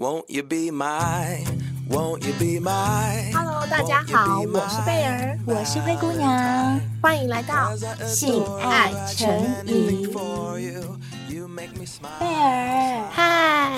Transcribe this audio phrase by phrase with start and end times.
[0.00, 1.44] Won't you be my,
[1.90, 3.30] won't you be my?
[3.34, 7.76] Hello，大家好，我是贝儿，我是灰姑娘，欢迎来到
[8.06, 9.28] 性爱成
[9.66, 10.10] 瘾。
[12.18, 13.70] 贝儿，嗨，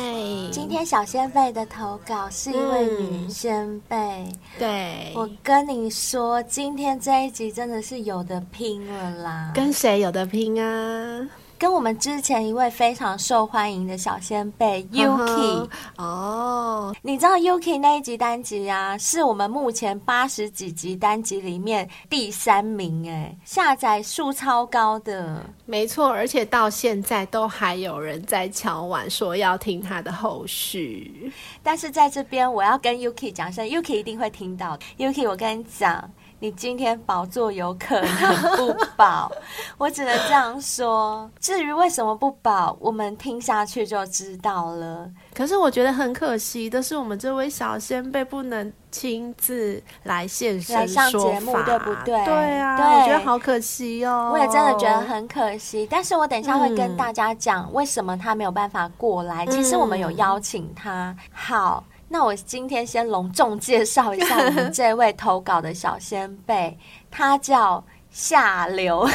[0.52, 11.28] 今天小仙贝的投稿是一位女仙贝，嗯，对，我跟你说，今天这一集真的是有的拼了啦，跟谁有的拼啊？
[11.62, 31.32] 跟我们之前一位非常受欢迎的小仙贝 Yuki 哦，你知道 Yuki 那一集单集啊，是我们目前八十几集单集里面第三名哎，下载数超高的，没错，而且到现在都还有人在敲碗说要听他的后续。
[31.62, 36.10] 但是在这边，我要跟 Yuki 讲声，Yuki 一定会听到 Yuki，我跟你讲。
[36.42, 39.30] 你今天宝座有可能不保，
[39.78, 41.30] 我只能这样说。
[41.38, 45.08] 至于为什么不保，我们听下去就知道了。
[45.32, 52.24] 可是我觉得很可惜的是，我们这位小先辈不能亲自来现身来上节目，对不对？
[52.24, 54.32] 对啊，对，我觉得好可惜哦。
[54.32, 55.86] 我也真的觉得很可惜。
[55.88, 59.44] 但是我等一下会跟大家讲为什么他没有办法过来。
[59.44, 61.14] 嗯、其实我们有邀请他。
[61.30, 61.84] 好。
[62.12, 66.76] 那我今天先隆重介绍一下我们这位投稿的小仙贝，
[67.10, 69.08] 他叫夏流，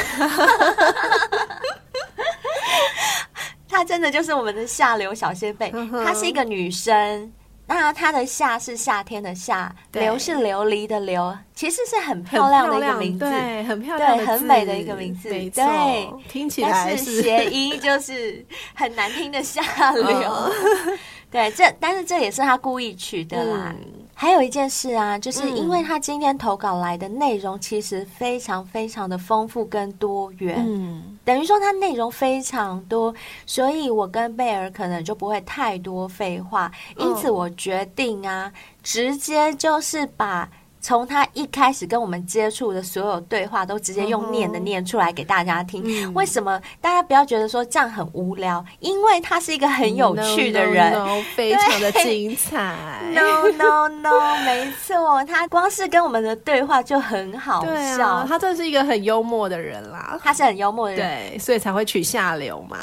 [3.69, 5.71] 他真的就是我们的下流小仙贝。
[6.03, 7.31] 她是一个女生，
[7.67, 20.51] 那她的夏是夏天的夏，流是琉璃的流，其实是很漂亮的一个名字，对，很漂亮，对，很美的一个名字，对，听起来是谐音就是很难听的下流。
[21.29, 23.75] 对，这但是这也是他故意取的啦。
[23.77, 33.13] 嗯、还有一件事啊，就是因为他今天投稿来的内容其实非常非常的丰富跟多元，嗯，等于说他内容非常多，
[33.45, 40.49] 所以我跟贝尔可能就不会太多废话，因此我决定啊，哦、直接就是把。
[40.79, 45.83] 从他一开始跟我们接触的所有对话，都直接用念的念出来给大家听。
[45.85, 48.63] 嗯、为什么大家不要觉得说这样很无聊？
[48.79, 52.75] 因为他是一个很有趣的人，no, no, no, 非常的精彩。
[53.13, 57.65] No no no，没错，他光是跟我们的对话就很好
[57.97, 58.07] 笑。
[58.07, 62.77] 啊、他真的是一个很幽默的人啦，他是很幽默的人，对，所以才会取下流嘛。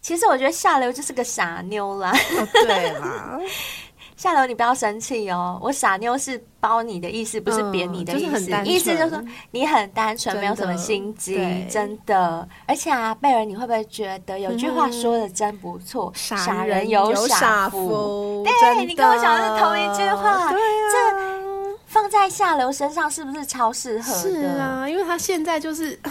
[0.00, 2.10] 其实我觉得下流就是个傻妞啦。
[2.10, 3.40] 哦、对啦。
[4.16, 5.58] 夏流，你不要生气哦。
[5.62, 8.30] 我傻妞是包你的意思，不是贬你的意思。
[8.30, 12.48] 嗯就是、意思就是说你很单纯，没有什么心机，真的。
[12.66, 16.12] 而且啊，贝儿，你会不会觉得有句话说的真不错？
[16.14, 18.44] 嗯、傻人有傻福。
[18.44, 20.50] 对，你跟我讲的是同一句话。
[20.50, 24.18] 对啊，这放在夏流身上是不是超适合的？
[24.18, 25.98] 是啊，因为他现在就是。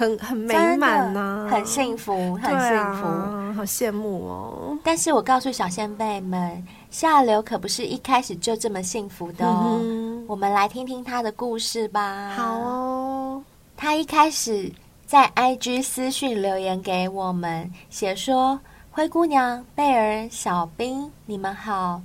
[0.00, 4.78] 很很美满呐，很幸福，很幸福，啊、好羡慕哦！
[4.82, 9.78] 但是我告诉小仙贝们，夏流可不是一开始就这么幸福的哦。
[9.80, 12.34] 嗯、我们来听听他的故事吧。
[12.36, 13.42] 好哦，
[13.76, 14.70] 他一开始
[15.06, 18.58] 在 IG 私讯留言给我们，写说
[18.90, 22.02] ：“灰姑娘、贝尔、小兵，你们好，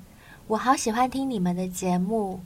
[0.48, 2.40] 我好喜欢听你们的节目，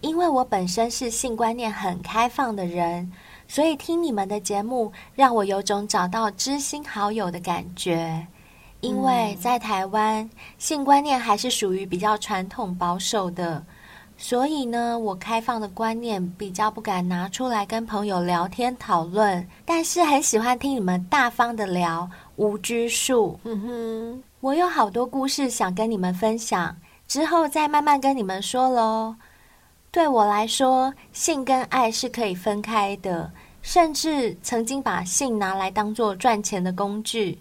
[0.00, 3.12] 因为我本身是性观念很开放的人。”
[3.48, 8.26] 所以听你们的节目，让我有种找到知心好友的感觉。
[8.82, 10.28] 因为在台湾，
[10.58, 13.64] 性观念还是属于比较传统保守的，
[14.18, 19.46] 所以呢，我开放的观念比较不敢拿出来跟朋友聊天讨论。
[19.64, 23.38] 但是很喜欢听你们大方的聊，无拘束。
[23.44, 26.76] 嗯哼，我有好多故事想跟你们分享，
[27.06, 29.14] 之后再慢慢跟你们说喽。
[29.92, 33.30] 对我来说，性跟爱是可以分开的。
[33.62, 37.38] 甚至曾经把性拿来当做赚钱的工具。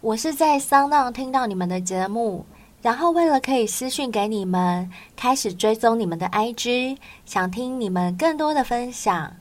[0.00, 2.46] 我是在 s o n 听到你们的节目，
[2.80, 9.32] 然后为了可以私讯给你们，开始追踪你们的 IG，想听你们更多的分享。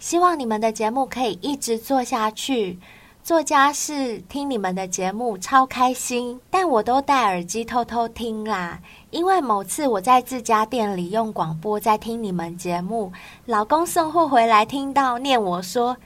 [0.00, 2.80] 希望你们的节目可以一直做下去。
[3.22, 8.80] 做家事听你们的节目超开心，但我都戴耳机偷偷听啦。
[9.10, 13.12] 因为某次我在自家店里用广播在听你们节目，
[13.46, 15.96] 老公送货回来听到念我说：“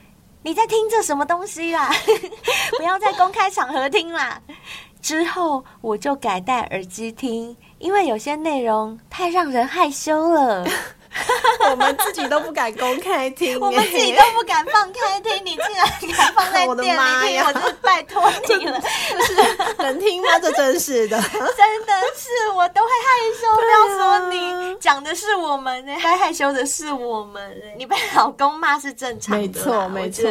[0.46, 1.90] 你在听这什么东西啦？
[2.78, 4.40] 不要在公开场合听啦。”
[5.02, 10.64] 之后我就改戴耳机听，因为有些内容太让人害羞了。
[11.70, 15.86] 我们自己都不敢公开听， 我们自己都不敢放开听，你竟然
[16.16, 18.80] 敢放在 店里听，我就拜托你了。
[18.80, 19.34] 就是
[19.78, 20.28] 能听吗？
[20.40, 23.08] 这真是的，真的是我都会害
[23.40, 23.46] 羞。
[23.56, 27.36] 不要说你讲的是我们呢，该害羞的是我们。
[27.76, 30.30] 你被老公骂是正常的，没错没错。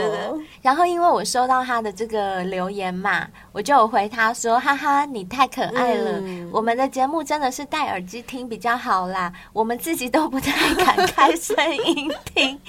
[0.61, 6.11] 然后因为我收到他的这个留言嘛，我就有回他说：“哈哈，你太可爱了。
[6.23, 11.55] 嗯、我们的节目真的是戴耳机听比较好啦，我们自己都不太敢开声
[11.85, 12.59] 音听。”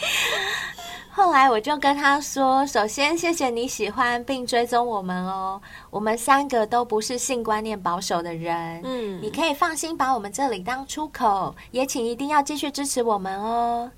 [1.10, 5.58] 后来我就跟他说：“首先，谢谢你喜欢并追踪我们哦。
[5.88, 11.54] 我们三个都不是性观念保守的人，嗯，你可以放心把我们这里当出口。
[11.70, 13.90] 也请一定要继续支持我们哦。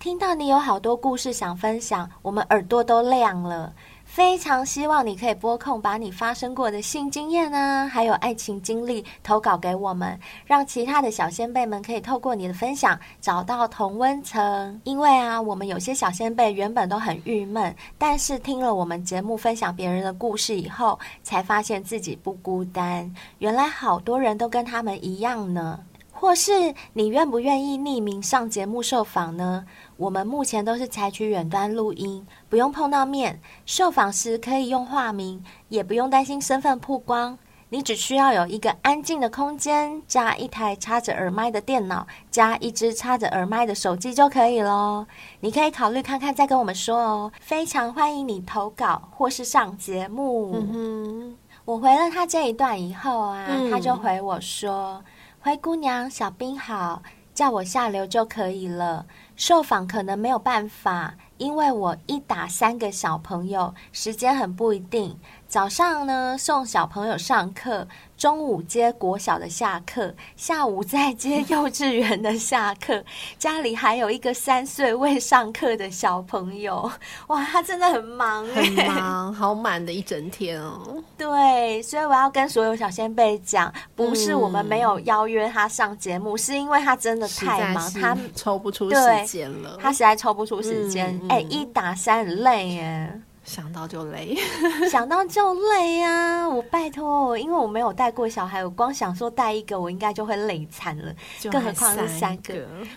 [0.00, 3.72] 听到你有好多故事想分享，我们耳朵都亮了。”
[4.14, 10.16] 非常希望你可以拨空把你发生过的性经验啊，还有爱情经历投稿给我们，
[10.46, 14.80] 让其他的小仙贝们可以透过你的分享找到同温层。
[14.84, 25.80] 因为啊，我们有些小仙贝原本都很郁闷，但是听了我们节目分享别人的故事以后，才发现自己不孤单，原来好多人都跟他们一样呢。
[26.16, 29.66] 或是你愿不愿意匿名上节目受访呢？
[29.96, 33.40] 我们目前都是采取远端录音，不用碰到面。
[33.64, 37.38] 受访时可以用化名，也不用担心身份曝光。
[37.70, 45.06] 你只需要有一个安静的空间，加一台插着耳麦的电脑，加一支插着耳麦的手机就可以咯。
[45.40, 47.32] 你可以考虑看看，再跟我们说哦。
[47.40, 50.52] 非常欢迎你投稿或是上节目。
[50.54, 55.02] 嗯哼，我回了他这一段以后啊，嗯、他就回我说。
[55.40, 57.02] 灰姑娘，小兵好，
[57.34, 59.04] 叫我下流就可以了。
[59.36, 65.18] 受访可能没有办法，因为我一打三个小朋友，时间很不一定。
[65.54, 67.86] 早上呢，送小朋友上课。
[68.16, 73.04] 中午接国小的下课，下午再接幼稚园的下课，
[73.38, 76.90] 家里还有一个三岁未上课的小朋友，
[77.28, 81.00] 哇，他真的很忙，很忙，好满的一整天哦。
[81.16, 91.06] 对，所以我要跟所有小仙贝讲，不是我们没有邀约他上节目，嗯、是因为他真的太忙，他抽不出时间了，他实在抽不出时间。
[91.06, 93.20] 哎、嗯嗯欸，一打三很累耶。
[93.44, 94.34] 想到就累，
[94.90, 96.48] 想到就累啊！
[96.48, 101.14] 我拜托，因为我没有带过小孩，我光想说带一个，我应该就会累惨了，
[101.52, 102.54] 更何况是三个。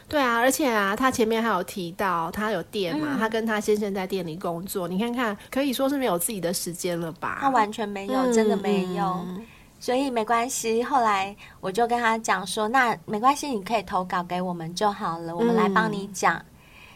[0.07, 7.39] 对啊，而且啊，他前面还有提到他有店嘛，嗯、他跟他先生在店里工作，你看看，可以说是没有自己的时间了吧？
[7.41, 9.45] 他完全没有，嗯、真的没有，嗯、
[9.79, 10.81] 所以没关系。
[10.81, 16.35] 后来我就跟他讲说，那没关系，你可以投稿给我们就好了，我们来帮你讲。
[16.35, 16.45] 嗯、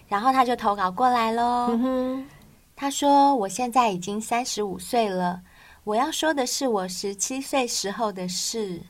[0.08, 1.78] 然后他就投稿过来喽。
[2.82, 5.44] 他说：“我现在已经三十五岁了。
[5.84, 8.82] 我要说的是我十七岁时候的事。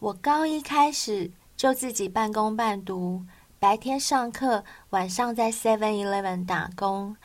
[0.00, 3.24] 我高一开始就自己半工半读，
[3.58, 7.16] 白天上课，晚上在 Seven Eleven 打工。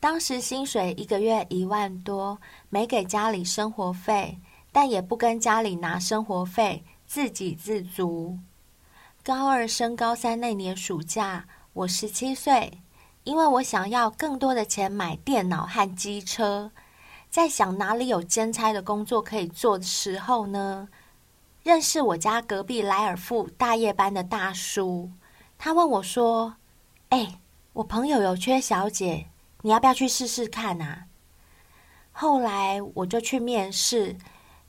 [0.00, 2.36] 当时薪水一个月一万多，
[2.68, 4.36] 没给家里生活费，
[4.72, 8.36] 但也不跟家里拿生活费，自给自足。
[9.22, 11.44] 高二升高三那年暑假，
[11.74, 12.78] 我十七岁。”
[13.24, 16.70] 因为我想要更多的钱买电脑和机车，
[17.28, 20.88] 在想哪里有兼差的工作可以做的时候呢，
[21.62, 25.10] 认识我家隔壁莱尔富大夜班的大叔，
[25.58, 26.54] 他问我说
[27.10, 27.38] ：“哎，
[27.74, 29.26] 我朋友有缺小姐，
[29.60, 31.04] 你要不要去试试看啊？”
[32.12, 34.16] 后来我就去面试，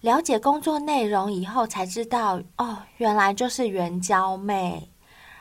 [0.01, 4.91] 了解工作内容以后才知道，哦，原来就是援交妹，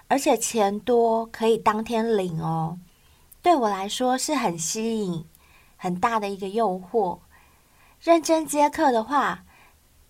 [0.06, 2.78] 而且钱多，可以当天领哦。
[3.42, 5.24] 对我来说是很吸引、
[5.76, 7.18] 很大的一个诱惑。
[8.02, 9.44] 认真接课的话，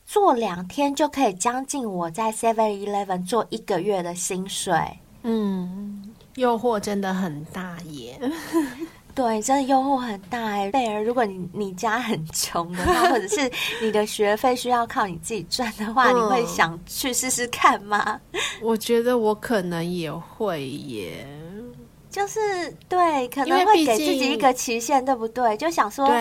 [0.07, 4.75] 做两天就可以将近我在 Seven Eleven 做一个月的薪水。
[5.23, 8.19] 嗯，诱惑真的很大耶。
[9.12, 10.71] 对，真的诱惑很大哎。
[10.71, 13.50] 贝儿，如果你你家很穷的话，或者是
[13.83, 18.21] 你的学费需要靠你自己赚的话，嗯、你会想去试试看吗？
[18.62, 21.26] 我觉得我可能也会耶。
[22.11, 22.40] 就是
[22.88, 25.57] 对，可能会给自己一个期限，对不对？
[25.57, 26.17] 就想说，对，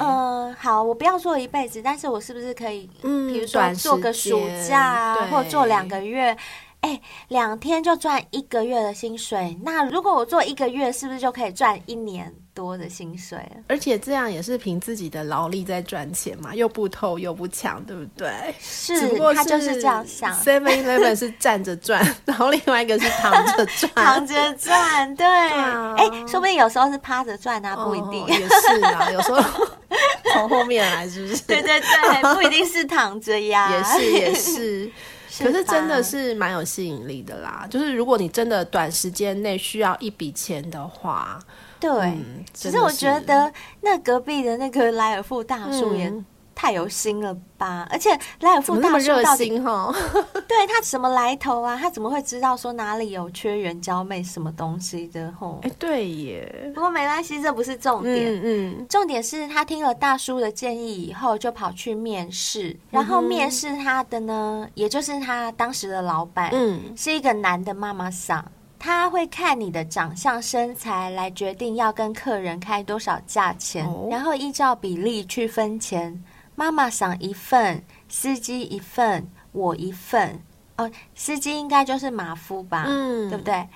[0.00, 6.34] 嗯、呃，好，我不要做一辈子，但是我是不是可以，嗯，比如说做个暑假啊，或做两个月，
[6.80, 9.56] 哎，两天就赚一个月的薪水。
[9.62, 12.34] 那如果我做一个月，是不是就可以赚一年？
[12.56, 18.32] 多的薪水，而且这样也是凭自己的劳力在赚钱嘛，又不偷又不抢，对不对？
[18.58, 20.34] 是，只不过是他就是这样想。
[20.40, 25.26] Seven Eleven 是站着赚， 然后另外一个是躺着赚， 躺着赚，对。
[25.26, 28.24] 哎、欸，说不定有时候是趴着赚啊，不一定。
[28.24, 29.68] 哦、也是啊，有时候
[30.32, 31.42] 从后面来，是不是？
[31.42, 33.70] 对对对，不一定是躺着呀。
[33.70, 34.90] 也是也是，
[35.28, 37.66] 是可是真的是蛮有吸引力的啦。
[37.68, 41.38] 就是如果你真的短时间内需要一笔钱的话。
[41.78, 42.18] 对，
[42.52, 46.12] 其实、嗯、我觉得那隔壁的那个莱尔富大叔也
[46.54, 47.86] 太有心了吧！
[47.90, 49.94] 而且莱尔富大叔那么热心哈，
[50.48, 51.76] 对他什么来头啊？
[51.76, 55.30] 他怎么会知道说哪里有缺援交妹什么东西的？
[55.38, 56.72] 吼，哎，对耶。
[56.74, 58.32] 不过没关系，这不是重点。
[58.32, 58.40] 嗯
[58.78, 62.74] 嗯，重点是他听了大叔的建议以后，就跑去面试。
[62.90, 68.42] 然后面试他的呢，嗯、也就是他当时的老板，嗯，是一个男的妈妈桑。
[68.86, 76.22] 他会看你的长相、身材来决定要跟客人开多少价钱，哦、然后依照比例去分钱。
[76.54, 80.40] 妈妈想一份，司机一份，我一份。
[80.76, 82.84] 哦，司机应该就是马夫吧？
[82.86, 83.66] 嗯，对不对？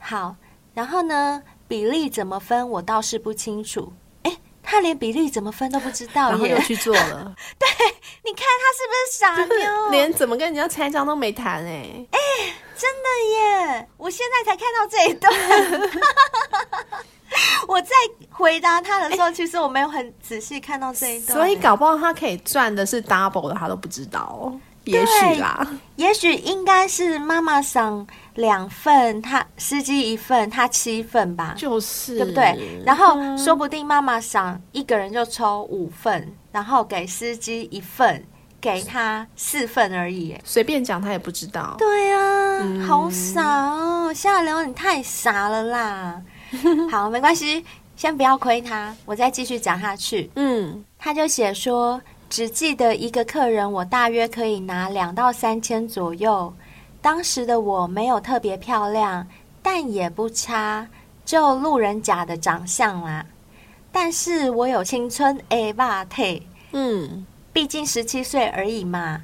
[0.00, 0.34] 好，
[0.74, 2.68] 然后呢，比例怎么分？
[2.68, 3.92] 我倒是不清楚。
[4.24, 7.32] 哎，他连比例怎么分都不知道，然后又去做了。
[7.56, 7.68] 对，
[8.24, 9.90] 你看他是不是傻 妞？
[9.92, 12.04] 连怎么跟人家拆账都没谈哎！
[12.10, 12.18] 哎，
[12.78, 13.08] 真的
[13.72, 13.88] 耶！
[13.96, 15.32] 我现在才看到这一段。
[17.66, 17.90] 我在
[18.30, 24.52] 回答他的时候，其实我没有很仔细看到这一段，所以搞不好他可以赚的是 double 的，他都不知道。
[24.84, 25.66] 也许啦，
[25.96, 32.80] 也许应该是妈妈赏两份，他司机一份，他七份吧，就是对不对？
[32.84, 38.24] 然后说不定妈妈赏一个人就抽五份，然后给司机一份，
[38.66, 40.36] 给他四份而已。
[40.42, 41.76] 随便讲，他也不知道。
[41.78, 46.20] 对啊，嗯、好傻哦，夏流，你太傻了啦！
[46.90, 50.28] 好，没关系，先不要亏他，我再继续讲下去。
[50.34, 56.52] 嗯，他就写说，只记得一个客人，我大约可以拿两到三千左右。
[57.00, 59.24] 当时的我没有特别漂亮，
[59.62, 60.88] 但也不差，
[61.24, 63.24] 就路人甲的长相啦。
[63.92, 67.24] 但是我有青春 A 霸体，嗯，
[67.56, 69.22] 毕竟十七岁而已嘛。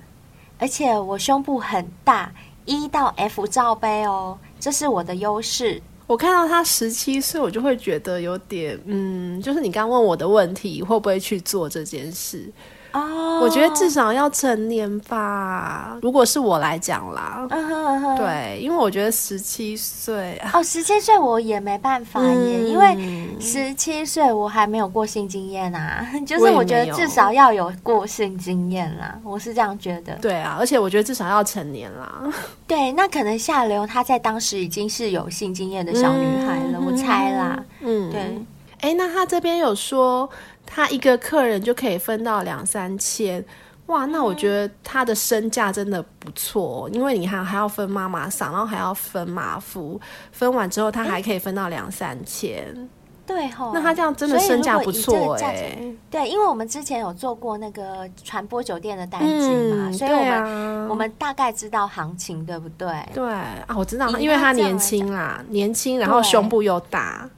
[0.56, 2.32] 而且我胸部很大
[2.64, 5.82] 一到 F 罩杯哦，这是我的优势。
[6.06, 12.50] 我看到他十七岁，我就会觉得有点，嗯，就是你刚问我的问题，会不会去做这件事？
[12.92, 15.96] 哦，oh, 我觉得至少要成年吧。
[16.02, 18.16] 如果是我来讲啦，uh uh.
[18.16, 26.06] 对，因为我觉得十七岁哦，十七岁我也没办法耶，嗯、因为十七岁我还没有过性经验啊。
[26.26, 30.14] 就是我觉得至少要有过性经验啦，我，我是这样觉得。
[30.16, 32.30] 对啊，而且我觉得至少要成年啦。
[32.66, 37.64] 对，那可能夏流她在当时已经是有性经验的小女孩了，嗯、我猜啦。
[37.80, 38.38] 嗯，对。
[38.82, 40.28] 哎，那他这边有说。
[40.74, 43.44] 他一个客人就可以分到两三千，
[43.86, 44.06] 哇！
[44.06, 50.00] 那我觉得他的身价真的不错，因为你看还要分妈妈桑，然后还要分马夫，
[50.30, 52.88] 分完之后他还可以分到两三千，
[53.26, 53.72] 对吼。
[53.74, 55.76] 那他这样真的身价不错哎。
[56.10, 62.88] 对，因为我们之前有做过那个传播酒店的单子嘛，所以我们我们大概知道行情，对不对？
[63.12, 67.28] 对啊，我知道，因为他年轻啦，年轻，然后胸部又大。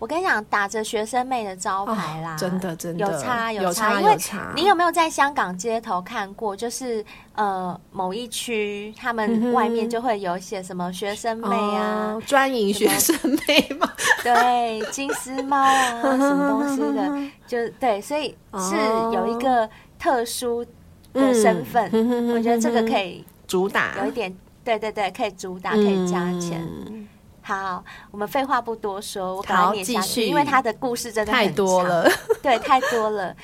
[0.00, 4.16] 我跟你讲，打着学生妹的招牌啦，哦、真的真的有差有差，因为
[4.56, 6.56] 你有没有在香港街头看过？
[6.56, 7.04] 就是
[7.34, 13.14] 呃，某一区他们外面就会有写什么学生妹啊，专营、哦、学生
[13.46, 13.92] 妹嘛，
[14.22, 18.76] 对，金丝猫啊， 什么东西的，就对，所以是
[19.12, 20.64] 有一个特殊
[21.12, 26.66] 的身份，嗯、我觉得这个可以主打，有一点，对对对，可以主打，可以加钱。
[26.88, 27.06] 嗯
[27.50, 32.08] 好，我们废话不多说，我赶快念下去，因为他的故事真的太多了，
[32.40, 33.34] 对，太多了。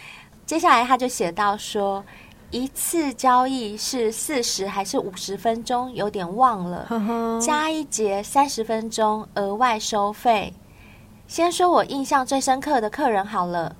[0.46, 2.04] 接下来他就写到说，
[2.52, 6.86] 一次交易是四十还是五十分钟，有点忘了，
[7.44, 10.54] 加一节三十分钟额外收费。
[11.26, 13.74] 先说我印象最深刻的客人好了，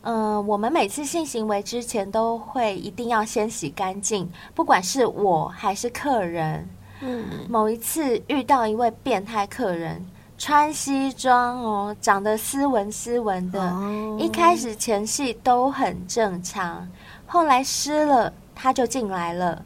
[0.00, 6.66] 嗯、呃，我们每次性行为之前都会一定要先洗干净，不管是我还是客人。
[7.00, 10.04] 嗯，某一次遇到一位变态客人，
[10.36, 13.60] 穿西装哦，长得斯文斯文的。
[13.60, 16.88] 哦、一开始前戏都很正常，
[17.26, 19.64] 后来湿了他就进来了，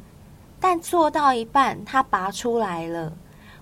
[0.61, 3.13] 但做到一半他拔出来了。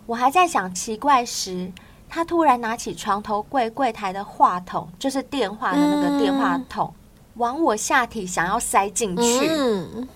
[0.07, 1.71] 我还在想奇怪时，
[2.09, 7.01] 他突然拿起床头柜柜台的话筒，就是电话的那个电话筒，嗯、
[7.35, 9.49] 往我下体想要塞进去。
[9.49, 10.09] 嗯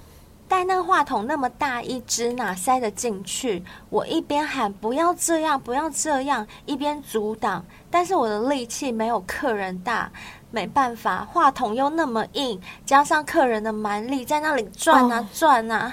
[0.57, 3.61] 但那个话筒那么大一只，哪塞得进去？
[3.91, 7.65] 我一边喊不要这样，不要这样，一边阻挡。
[7.91, 10.09] 但是我的力气没有客人大，
[10.53, 15.93] 没办法，话筒又那么硬，加上客人的蛮力在那里转啊转啊，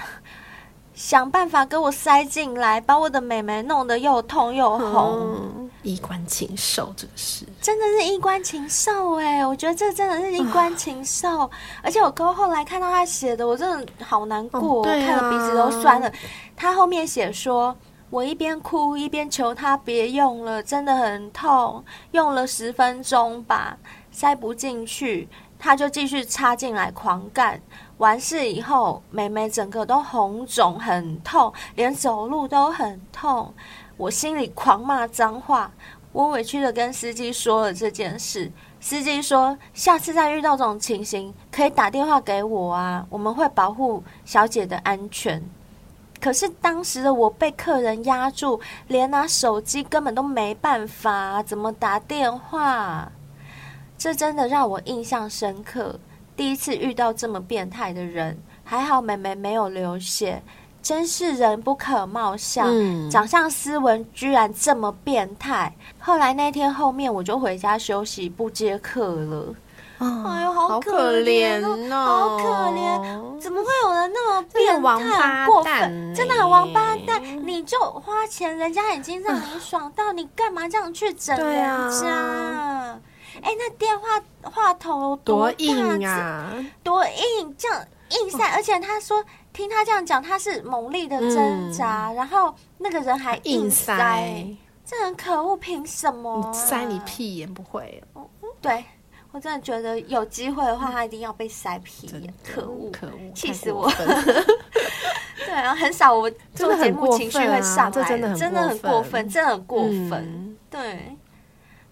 [0.94, 5.36] 想办法给我塞进来，把我的美眉弄得又痛又红。
[5.46, 9.44] 嗯衣冠禽兽，这个是真的是衣冠禽兽哎！
[9.44, 11.50] 我觉得这真的是衣冠禽兽，哦、
[11.82, 16.08] 而且我哥后来看到他写的，我真的好难过，哦啊、我看了鼻子都酸了。
[16.54, 17.76] 他后面写说
[18.10, 23.76] ：“我一边哭一边求他别用了，真的很痛，用了十分钟吧，
[24.12, 25.28] 塞不进去。
[25.58, 27.60] 他就继续插进来狂干。
[28.02, 33.54] 完事以后，妹妹整个都红肿，很痛，连走路都很痛。
[33.96, 35.70] 我心里狂骂脏话，
[36.10, 38.50] 我委屈的跟司机说了这件事。
[38.80, 45.40] 司机说：“下次再遇到这种情形，可以打电话给我啊，我们会保护小姐的安全。”
[46.20, 53.12] 可是当时的我被客人压住，连拿手机根本都没办法，怎么打电话？
[53.96, 56.00] 这真的让我印象深刻。
[56.36, 60.42] 第一次遇到这么变态的人，还好妹妹没有流血。
[60.82, 65.72] 真是人不可貌相，嗯、长相斯文，居然这么变态。
[66.00, 69.54] 后来那天后面，我就回家休息，不接客了。
[69.98, 72.44] 哦、哎呦，好可怜哦，好可
[72.76, 73.40] 怜！
[73.40, 76.12] 怎么会有人那么变态、王八蛋过分？
[76.12, 77.22] 真的很王八蛋！
[77.46, 82.98] 你就花钱，人家已经让你爽到，呃、你干嘛这样去整人家？
[83.42, 89.22] 哎、啊，那电话话头多，多硬啊，多硬，这样硬塞，哦、而且他说。
[89.52, 96.50] 听他这样讲，他是猛力的挣扎，嗯、然后那个人还硬塞，硬塞这很可恶，凭什么、啊？
[96.54, 98.26] 塞你屁眼不会、哦？
[98.62, 98.82] 对，
[99.30, 103.92] 我真的觉得有机会的话，他一定要被塞屁眼，可恶，可恶，气死我！
[105.44, 110.12] 对啊，很少我做节目情绪会上来，真的很真的很过分，真的很过分。
[110.12, 111.14] 嗯、对，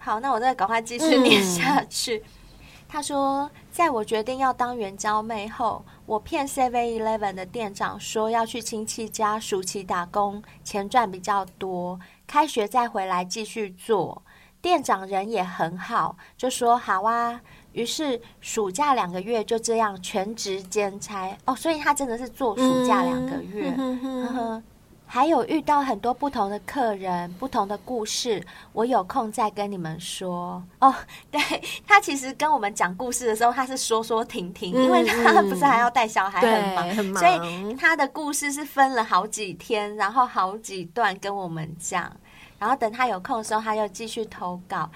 [0.03, 2.17] 好，那我再赶快继续念下去。
[2.17, 2.23] 嗯
[2.89, 14.21] 他说，在我决定要当援交妹后，我骗 Seven Eleven 的店长说要去亲戚家暑期打工，钱赚比较多，开学再回来继续做。
[14.61, 17.39] 店长人也很好，就说好啊。
[17.71, 23.73] 于是暑假两个月就这样全职兼差哦，所以他真的是做暑假两个月。
[25.13, 28.41] 还有遇到很多不同的客人，不同的故事，
[28.71, 30.95] 我有空再跟你们说哦。
[31.29, 31.41] 对，
[31.85, 42.09] 他其实跟我们讲故事的时候，他是说说停停，嗯、因为他不是还要带小孩很忙，很忙，所以他的故事是分了好几天，然后好几段跟我们讲，
[42.57, 44.89] 然后等他有空的时候，他又继续投稿，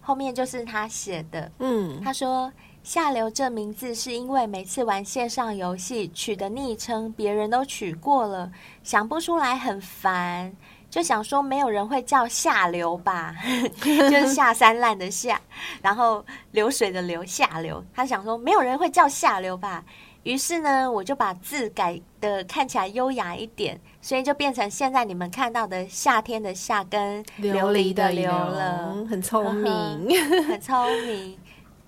[0.00, 1.48] 后面就是他写的。
[1.60, 2.52] 嗯，他说。
[2.82, 8.50] 下流这名字是因为每次玩线上游戏取的昵称，别人都取过了，
[8.82, 10.50] 想不出来很烦，
[10.88, 13.36] 就想说没有人会叫下流吧，
[13.80, 15.40] 就是下三滥的下，
[15.82, 19.84] 然后流水的流下流，他想说没有人会叫下流吧，
[20.22, 30.08] 于是呢，我就把字改的看起来优雅一点，所以就变成现在你们看到的夏天的夏跟琉璃的琉了，很聪明，
[30.48, 31.38] 很聪明。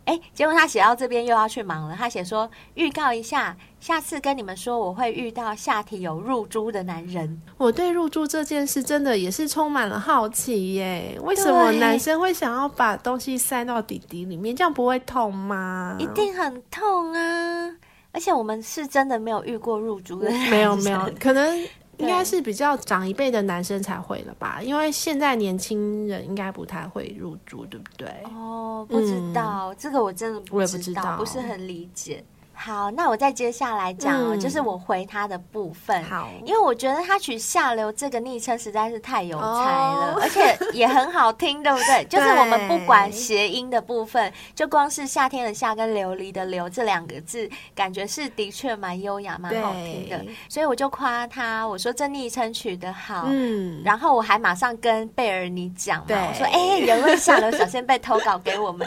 [0.05, 1.95] 哎，结果他写到这边又要去忙了。
[1.97, 7.41] 他写说，预告一下，下次跟你们说我会遇到下体有入珠的男人。
[7.57, 11.17] 我对入珠这件事真的也是充满了好奇耶。
[11.23, 14.57] 为什么男生会想要把东西塞到底底里面？
[14.57, 15.97] 这样不会痛吗？
[16.01, 17.71] 一定很痛啊！
[18.11, 20.29] 而且我们是真的没有遇过入珠的。
[20.51, 21.65] 没有没有，可能。
[22.03, 28.09] 应该是比较长一辈的男生才会了吧，因为现在年轻人应该不太会入住，对不对？
[28.25, 32.23] 哦，不知道、嗯、这个我真的我也不知道，不是很理解。
[32.55, 36.03] 好，那我再接下来讲哦，嗯、就是我回他的部分。
[36.05, 42.05] 好，因为我觉得他取下流这个昵称实在是太有才了，哦、而且也很好听，对不对？
[42.11, 50.25] 就是我们不管谐音的部分，就光是夏天的夏跟琉璃的琉这两个字，感觉是的确蛮优雅、蛮好听的。
[50.49, 53.25] 所以我就夸他，我说这昵称取得好。
[53.29, 58.87] 嗯，然后我还马上跟贝尔尼讲嘛，对我说：“哎、欸，有位下流小仙贝投稿给我们。”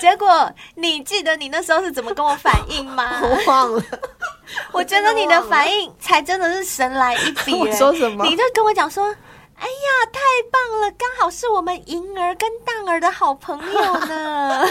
[0.00, 3.03] 结果你记得你那时候是怎么跟我反应吗？
[3.22, 3.82] 我忘了，
[4.72, 7.54] 我觉得你的反应才真的是神来一笔。
[7.58, 8.24] 我说什么？
[8.24, 9.14] 你就跟我讲说。
[9.56, 10.90] 哎呀，太棒了！
[10.98, 14.66] 刚好是我们银儿跟蛋儿的好朋友呢，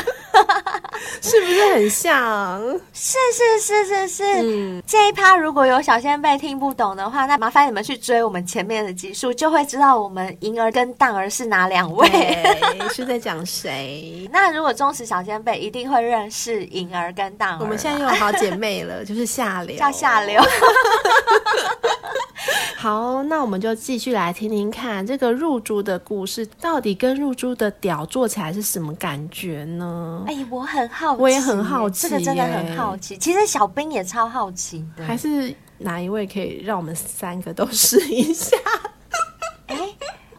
[1.21, 2.61] 是不是很像？
[2.93, 4.23] 是是是是是。
[4.43, 12.07] 嗯，这一趴如果有小仙贝听不懂的话，那麻烦你们去追我们前面的集数，就会知道我们银儿跟蛋儿是哪两位，
[12.93, 14.29] 是在讲谁。
[14.31, 17.57] 那如果忠实小仙贝一定会认识银儿跟蛋儿。
[17.59, 20.41] 我们现在又有好姐妹了，就是下流，叫下流。
[22.77, 30.23] 好，那我们就继续来听听看这个入珠的故事，到底跟入珠的屌做起来是什么感觉呢？
[30.27, 33.17] 哎，我很好奇，我也很好奇，这个真的很好奇。
[33.17, 38.57] 其实小兵也超好奇的，还是哪一位可以让我们三个都试一下？
[39.67, 39.77] 哎，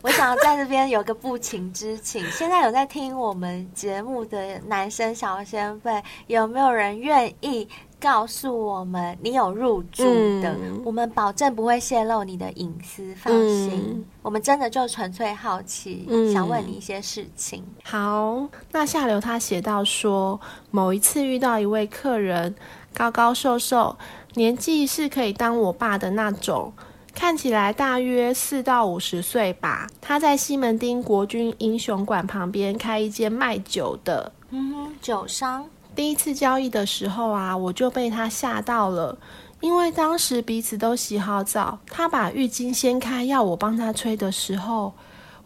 [0.02, 7.66] 我想要在这边有个不情之请，现在有在听我们节目的男生小仙贝，有没有人愿意？
[8.04, 10.04] 告诉我们你有入住
[10.42, 13.70] 的，嗯、我们保证不会泄露你的隐私，放心。
[13.72, 17.64] 嗯、我们真的就纯粹好奇，嗯、想问你一些事情。
[17.82, 20.38] 好，那下流他写到说，
[20.70, 22.54] 某一次遇到一位客人，
[22.92, 23.96] 高高瘦瘦，
[24.34, 26.74] 年纪是可以当我爸的那种。
[27.14, 29.86] 看起来大约四到五十岁吧。
[30.02, 35.64] 他在西门町国军英雄馆旁边开一间卖酒的，嗯哼，酒商。
[35.94, 39.16] 第一次交易的时候啊，我就被他吓到了，
[39.60, 44.92] 因为当时彼此都洗好澡，他把浴巾掀开要我帮他吹的时候，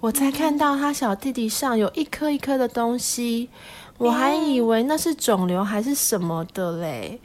[0.01, 3.51] 我才看到他小弟弟上有一颗一颗的东西，
[3.99, 7.21] 我还以为那是肿瘤还是什么的嘞。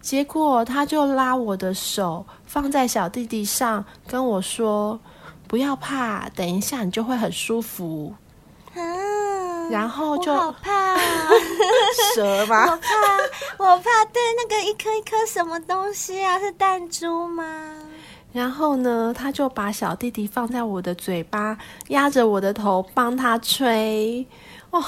[0.00, 5.00] 结果他就拉我的手放在小弟弟上，跟我说
[5.48, 8.14] ：“不要怕，等一下你就会很舒服。”，
[9.70, 10.96] 然后就好怕
[12.14, 12.66] 蛇吗？
[12.70, 16.38] 我怕，我怕，对，那个一颗一颗什么东西啊？
[16.38, 17.44] 是弹珠吗？
[18.32, 21.56] 然后呢，他就把小弟弟放在我的嘴巴，
[21.88, 24.26] 压着我的头帮他吹。
[24.70, 24.82] 哦，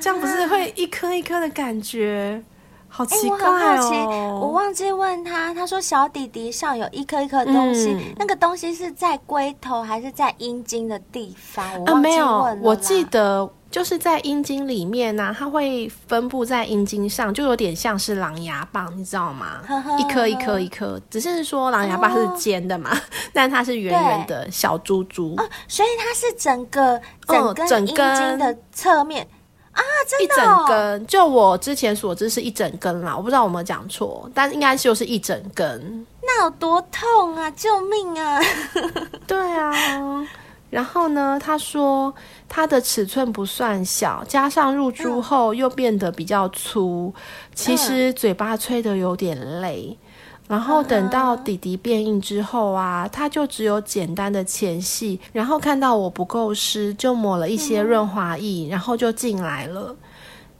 [0.00, 2.42] 这样不是会一颗一颗的感觉？
[2.88, 3.90] 好奇怪哦！
[3.92, 4.06] 欸、
[4.40, 11.62] 我忘记问他，他说小弟弟上有一颗一颗东西，嗯、那个东西是在龟头还是在阴茎的地方？
[11.80, 19.60] 我忘记问了、啊、没有，我记得就是在阴茎里面呢、啊，它会分布在阴茎上，就有点像是狼牙棒，你知道吗？
[19.98, 22.98] 一颗一颗一颗，只是说狼牙棒是尖的嘛，哦、
[23.34, 26.98] 但它是圆圆的小珠珠、哦，所以它是整个
[27.68, 29.28] 整根阴茎的侧面。
[29.72, 30.64] 啊，真的哦？
[30.64, 36.06] 一整根，就我之前所知是一整根啦，我不知道我有没有讲错，但应该就是一整根。
[36.22, 37.50] 那有多痛啊！
[37.50, 38.40] 救命啊！
[39.28, 40.26] 对啊，
[40.76, 42.14] 然后呢，他说
[42.50, 47.22] 他的尺寸不算小，加上入珠后又变得比较粗，嗯、
[47.54, 49.96] 其实嘴巴吹得有点累。
[50.46, 59.96] 然后等到弟弟变硬之后啊，他就只有简单的前戏，然后看到我不够湿，就抹了一些润滑液，然后就进来了。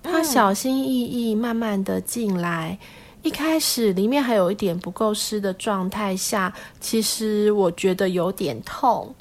[0.02, 2.79] 他小心翼翼、慢慢的进来，
[3.20, 6.50] 一开始里面还有一点不够湿的状态下，
[6.81, 9.14] 其实我觉得有点痛，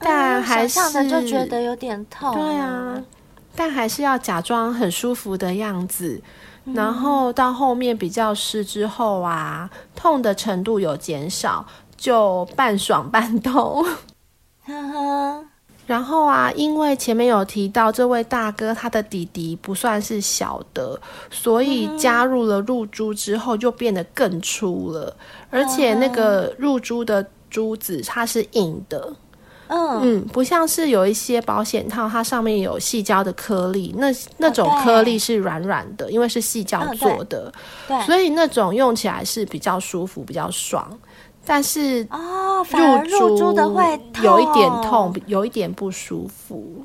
[0.00, 2.34] 但还是就觉得有点痛。
[2.34, 3.00] 对啊，
[3.54, 6.20] 但还是要假装很舒服的样子。
[6.74, 13.84] 然后到后面比较湿之后啊，痛的程度有减少，就半爽半痛。
[14.66, 15.44] 呵呵。
[15.86, 25.16] 然后啊，因为前面有提到这位大哥他的弟弟不算是小的，所以加入了入珠之后就变得更粗了，
[25.50, 29.12] 而且那个入珠的珠子它是硬的。
[29.70, 37.52] 嗯嗯，不像是有一些保险套，它上面有细胶的颗粒，那那种颗粒是软软的，因为是细胶做的，
[37.86, 40.86] 对，所以那种用起来是比较舒服、比较爽。
[41.46, 42.64] 但是哦，
[43.08, 46.84] 入珠的会有一点痛，有一点不舒服。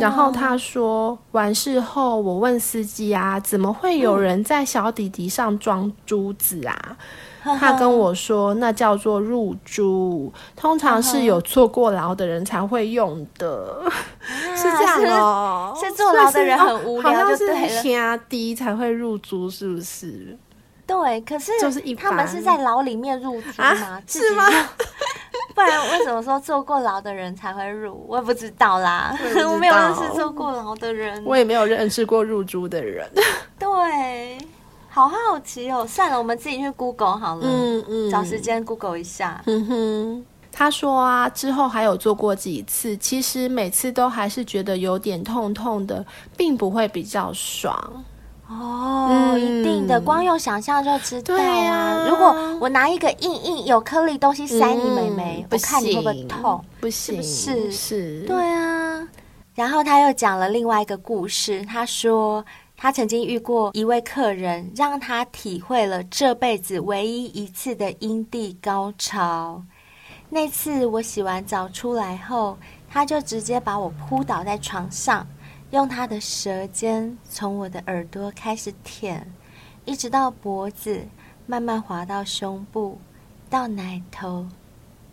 [0.00, 6.96] 然后他说完事后，我问司机啊，怎么会有人在小底底上装珠子啊？
[7.56, 13.82] 他跟我说，那叫做入珠，通常是有坐过牢的人才会用的，
[14.56, 15.76] 是这样哦。
[15.80, 20.36] 是坐牢的人很无聊，好像是压低才会入珠，是不是？
[20.86, 24.02] 对，可是就是他们是在牢里面入珠吗？
[24.06, 24.44] 是吗？
[25.54, 28.04] 不然为什么说坐过牢的人才会入？
[28.08, 29.14] 我也不知道啦，
[29.46, 33.06] 我 没有认识坐过牢的人，我也没有认识过入珠的人。
[33.58, 34.38] 对。
[34.90, 35.86] 好好奇哦！
[35.86, 37.42] 算了，我们自己去 Google 好了。
[37.44, 39.40] 嗯嗯，找时间 Google 一下。
[39.46, 46.04] 嗯哼，他说啊，之后还有做过几次，其实每次都还是觉得有点痛痛的，
[46.36, 48.04] 并不会比较爽。
[48.48, 52.06] 哦，嗯、一定的，光用想象就知道啊。
[52.08, 56.64] 如果我拿一个硬硬有颗粒东西塞你妹妹，嗯、我看你会不会痛？
[56.80, 57.72] 不行，是不是？
[57.72, 58.20] 是。
[58.26, 59.06] 对啊。
[59.54, 62.42] 然后他又讲了另外一个故事，他说。
[62.80, 69.64] 他曾经遇过一位客人，让他体会了这辈子唯一一次的阴蒂高潮。
[70.30, 72.56] 那次我洗完澡出来后，
[72.88, 75.26] 他就直接把我扑倒在床上，
[75.72, 79.28] 用他的舌尖从我的耳朵开始舔，
[79.84, 81.04] 一直到脖子，
[81.46, 82.96] 慢慢滑到胸部，
[83.50, 84.46] 到奶头，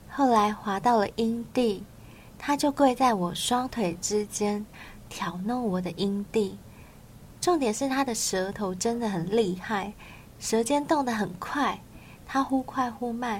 [0.07, 1.83] 后来滑到了阴蒂，
[2.37, 4.63] 他就跪在我双腿之间，
[5.09, 6.59] 挑弄我的阴蒂。
[7.45, 9.93] 重点是他的舌头真的很厉害，
[10.39, 11.79] 舌尖动得很快，
[12.25, 13.39] 他忽快忽慢，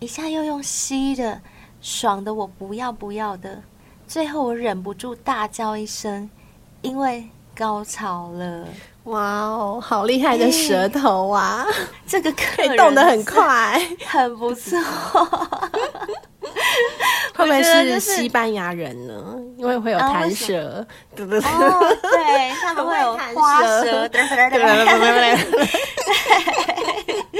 [0.00, 1.40] 一下又用吸的，
[1.80, 3.62] 爽的我不要不要的。
[4.08, 6.28] 最后我忍不住大叫一声，
[6.82, 7.24] 因为
[7.56, 8.66] 高潮了。
[9.04, 11.64] 哇哦，好厉害的舌头啊！
[12.04, 14.76] 这个可以动得很快，很不错。
[17.36, 19.14] 会不会是西班牙人呢？
[19.58, 21.40] 因为会有弹舌，对不对？
[21.40, 25.36] 哦，对，他们会有花舌，对对对对。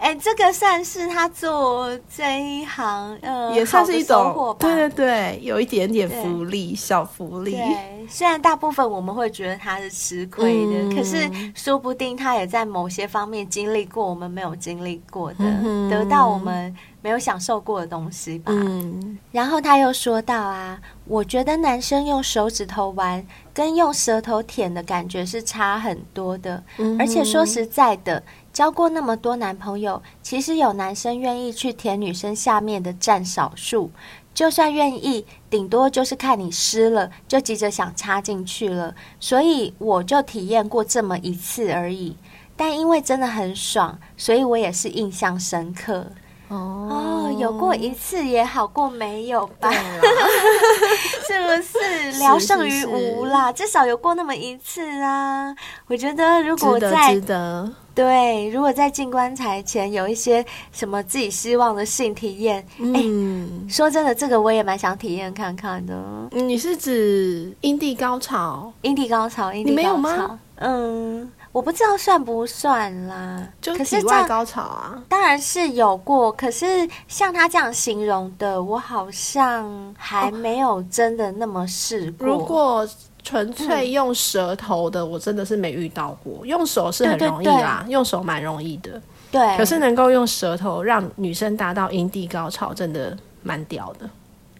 [0.00, 7.52] 哎，这个算是他做这一行，呃，也算是一种，对对对，有一点点福利，小福利。
[7.52, 18.52] 对，虽然大部分我们会觉得他是吃亏的，嗯、可是说不定他也在某些方面经历过我们没有经历过的，嗯、得到我们没有享受过的东西吧。
[18.54, 19.18] 嗯。
[19.30, 28.22] 然后他又说到啊，我觉得男生用手指头玩跟用舌头舔的感觉是差很多的，嗯、而且说实在的。
[28.52, 33.90] 交过那么多男朋友，其实有男生愿意去舔女生下面的占少数。
[34.32, 38.94] 就算愿意，顶多就是看你湿了，就急着想插进去了。
[39.18, 42.16] 所以我就体验过这么一次而已。
[42.56, 46.06] 但因为真的很爽，所以我也是印象深刻。
[46.50, 49.70] 哦，哦，有过一次也好过没有吧？
[51.26, 53.52] 是不是聊胜于无啦？
[53.52, 55.54] 至少有过那么一次啊！
[55.86, 57.14] 我觉得如果在。
[57.14, 65.94] 值得对，如果在进棺材前有一些什么自己希望的性体验，嗯，说真的，这个我也蛮想体验看看的。
[66.30, 68.72] 你是指阴蒂高潮？
[68.82, 69.52] 阴蒂高潮？
[69.52, 69.76] 阴蒂高潮？
[69.76, 70.40] 你没有吗？
[70.56, 73.48] 嗯，我不知道算不算啦。
[73.60, 75.02] 就体外高潮啊？
[75.08, 82.26] 当然是有过，可是像他这样形容的，我好像还没有真的那么试过。
[82.26, 82.88] 如果
[83.22, 86.46] 纯粹用舌头的，我真的是没遇到过。
[86.46, 89.00] 用手是很容易啦，用手蛮容易的。
[89.30, 94.08] 对，可是能够用舌头让女生达到阴蒂高潮，真的蛮屌的。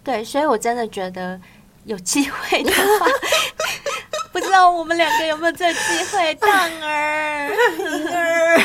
[0.05, 1.41] 对，所以我真的觉得
[1.85, 3.07] 有机会的话，
[3.50, 3.50] 不
[4.51, 6.51] 知道我们两个有没有这个机会，蛋
[6.83, 7.55] 儿，
[8.13, 8.59] 儿。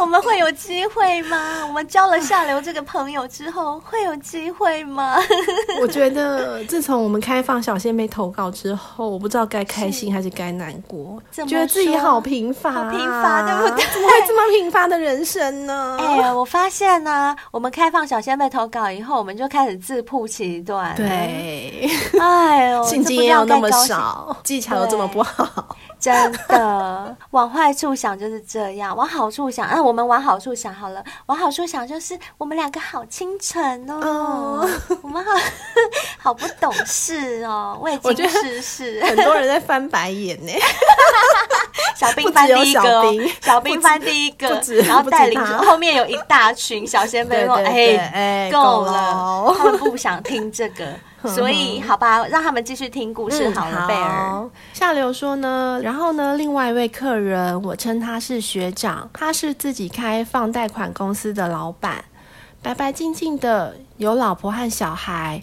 [0.00, 1.64] 我们会有机会吗？
[1.66, 5.18] 我们交了下流这个朋友之后，会有机会吗？
[5.80, 13.86] 我觉得自从我们开放小仙妹投稿之后，我不知道该开心还是该难过，觉得自己好贫乏，好平凡，对不对？
[13.92, 15.98] 怎么会这么贫乏的人生呢？
[16.00, 20.94] 哎呀，我发现呢、啊，我们开放小仙妹投稿以后，我们就开始自曝其短。
[20.96, 25.76] 对，哎呦， 信心也有那么少，技巧又这么不好。
[26.00, 35.30] 真的，往坏处想就是这样，往好处想，啊，我们往好处想好了，往好处想就是我们两个好清纯哦，嗯、 我们好
[36.18, 40.52] 好不懂事哦，未经世事， 很多人在翻白眼呢。
[41.96, 44.48] 小兵翻 第一个，小兵翻第一个，
[44.86, 50.86] 然后带领后面有一大群小仙妹说：“哎，够了， 他们不想听这个。”
[51.26, 53.86] 所以，好吧，让他们继续听故事好了。
[53.86, 62.02] 贝尔、嗯、下流说呢，然后呢，另外一位客人，我称他是学长，他是自己开放贷款公司的老板，
[62.62, 65.42] 白白净净的，有老婆和小孩。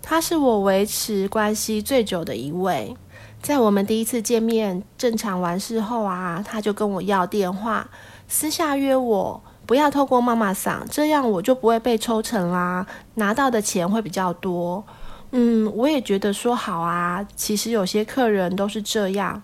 [0.00, 2.96] 他是我维持关系最久的一位。
[3.40, 7.88] 在我们第一次见面正常完事后啊，他就跟我要电话，
[8.26, 14.84] 私下约我不要透过妈妈桑，这样我就不会被抽成啦，拿到的钱会比较多。
[15.30, 17.26] 嗯，我也觉得说好啊。
[17.36, 19.40] 其实有些客人都是这样，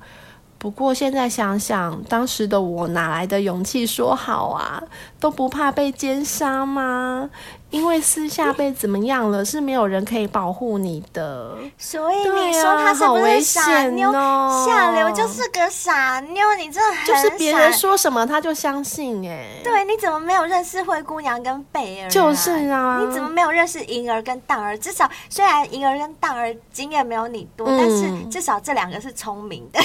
[0.59, 4.83] 不过现在想想，当时的我哪来的勇气说好啊？
[5.21, 7.31] 都不怕被奸杀吗？
[7.75, 11.57] 因为私下被怎么样了，是没有人可以保护你的。
[11.77, 14.13] 所以你说他是不是傻妞？
[14.13, 19.61] 哦、下流就是个傻妞，你真的很就是别人说什么他就相信哎。
[19.65, 22.09] 对，你怎么没有认识灰姑娘跟贝儿、啊？
[22.09, 24.79] 就是啊，你怎么没有认识银儿跟荡儿？
[24.79, 29.81] 至少虽然银儿跟荡儿经验没有你多，嗯、但是至少这两个是聪明的。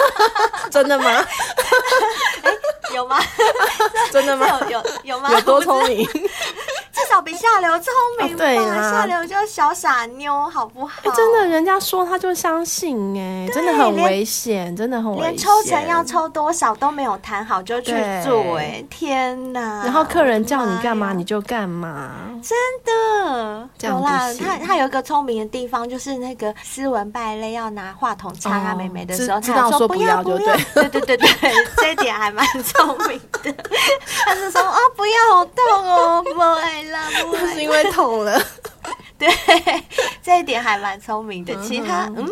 [0.70, 1.10] 真的吗？
[2.42, 2.58] 欸、
[2.94, 3.18] 有吗？
[4.10, 4.46] 真的吗？
[4.62, 5.30] 有有有吗？
[5.32, 6.08] 有多聪明？
[6.98, 11.00] 至少比下流聪明吧，下流就是小傻妞，好不好？
[11.04, 15.30] 欸、真的，人家说他就相信，哎，对真的很危险，真的很危险。
[15.30, 17.92] 连抽成要抽多少都没有谈好就去
[18.24, 19.82] 做，哎，天哪！
[19.84, 22.10] 然后客人叫你干嘛你就干嘛，
[22.42, 23.68] 真的。
[23.80, 33.54] 有啦，他他有一个聪明的地方，就是那个斯文败类要拿话筒插他妹妹的时候，哦、他说不要不要，对对对对，这一点还蛮聪明的。
[34.26, 36.82] 他是说哦，不要，好痛哦，不爱。
[37.22, 38.40] 就是因为痛了，
[39.18, 39.28] 对，
[40.22, 41.54] 这一点还蛮聪明的。
[41.62, 42.28] 其他，嗯？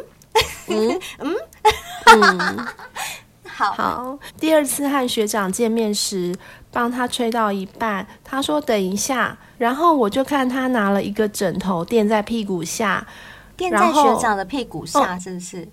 [0.68, 1.00] 嗯？
[1.18, 2.66] 嗯，嗯。
[3.48, 3.72] 好。
[3.72, 4.18] 好。
[4.38, 6.34] 第二次和学长见面时，
[6.70, 13.06] 帮他吹到一半，他说等一下，然后我就看他拿了一个枕头垫在屁股下，
[13.56, 15.68] 垫在学长的屁股下，是不是？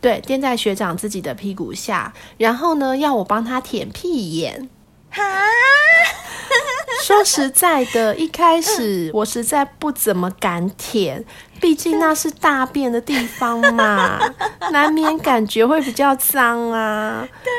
[0.00, 4.68] 对，垫在学长自己的屁股下，然后呢，要我帮他舔屁眼。
[5.10, 5.22] 哈，
[7.04, 11.24] 说实在的，一开始我实在不怎么敢舔，
[11.60, 14.18] 毕竟那是大便的地方嘛，
[14.70, 17.26] 难免感觉会比较脏啊。
[17.42, 17.50] 对。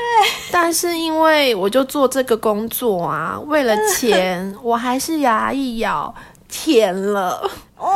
[0.52, 6.14] 但是因为我就做这个工作啊，为了钱， 我还是牙一咬
[6.48, 7.50] 舔了。
[7.78, 7.90] 哇，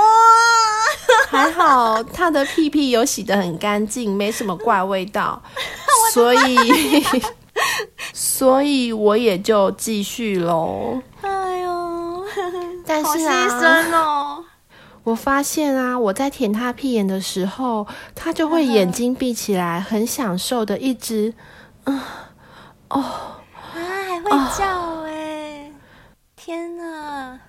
[1.30, 5.42] 还好他的屁屁有洗得很干净，没什么怪味道，
[6.14, 7.04] 所以。
[8.14, 11.02] 所以我也就继续喽。
[11.22, 12.24] 哎呦，
[12.86, 14.44] 但是啊，好牺牲哦，
[15.04, 17.86] 我发现啊，我在舔他屁眼的时候，
[18.16, 21.34] 他就会眼睛闭起来，很享受的一直，
[21.86, 22.00] 嗯，
[22.90, 23.42] 哦，啊，
[23.74, 25.03] 还会叫！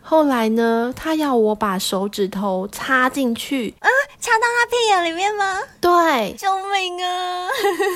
[0.06, 3.74] 后来呢，他要我把手指头插进去。
[3.80, 3.88] 啊
[4.20, 5.58] 插到他屁眼里面吗？
[5.82, 7.46] 对，救命啊！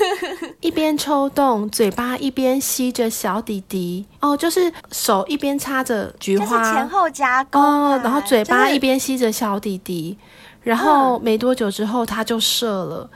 [0.61, 4.05] 一边抽动嘴巴，一边吸着小弟弟。
[4.21, 10.13] 哦，就是手一边插着菊花，前后夹攻、啊哦，然后嘴巴一边吸着小弟弟。
[10.13, 13.09] 就是、然后没多久之后，他就射了。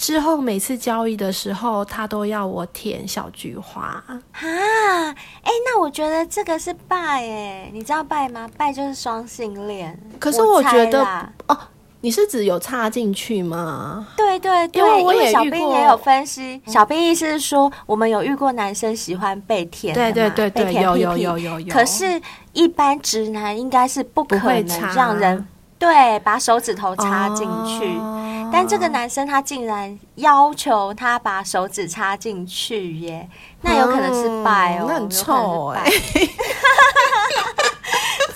[0.00, 3.82] 嗯、之后每次交易的时候，他都要我舔小菊花。
[3.82, 8.48] 啊，哎，那我觉得这个是拜哎，你知道拜吗？
[8.56, 9.98] 拜就是双性恋。
[10.18, 11.04] 可是我觉得
[11.48, 11.58] 哦。
[12.02, 14.08] 你是指有插进去吗？
[14.16, 16.58] 对对对，因为，我也小兵也有分析。
[16.66, 21.70] 小兵意思是说，我们有遇过男生喜欢被舔，对对对对，有有有有有。
[21.70, 22.18] 可是，
[22.54, 25.46] 一般直男应该是不可能让人
[25.80, 27.98] 对把手指头插进去。
[27.98, 33.28] 哦、但这个男生他竟然要求他把手指插进去耶，
[33.62, 35.90] 那有可能是拜哦，那很臭哎。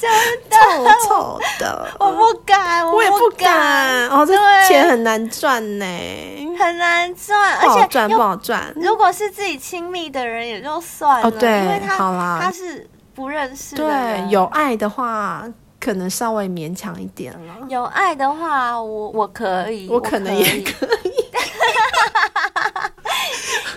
[0.00, 0.10] 真
[0.50, 0.56] 的
[1.00, 4.06] 臭臭的，我不敢，我，也不敢。
[4.08, 4.34] 哦，这
[4.66, 5.86] 钱很难赚呢，
[6.58, 8.70] 很难赚，而且赚不好赚。
[8.76, 13.84] 如果是自己亲密的人也就算了，哦、对，因为他好啦，他是不认识的。
[13.84, 15.44] 对，有爱的话，
[15.84, 17.54] 可能稍微勉强一点了。
[17.68, 21.12] 有爱的话，我我可以，我可能也可以。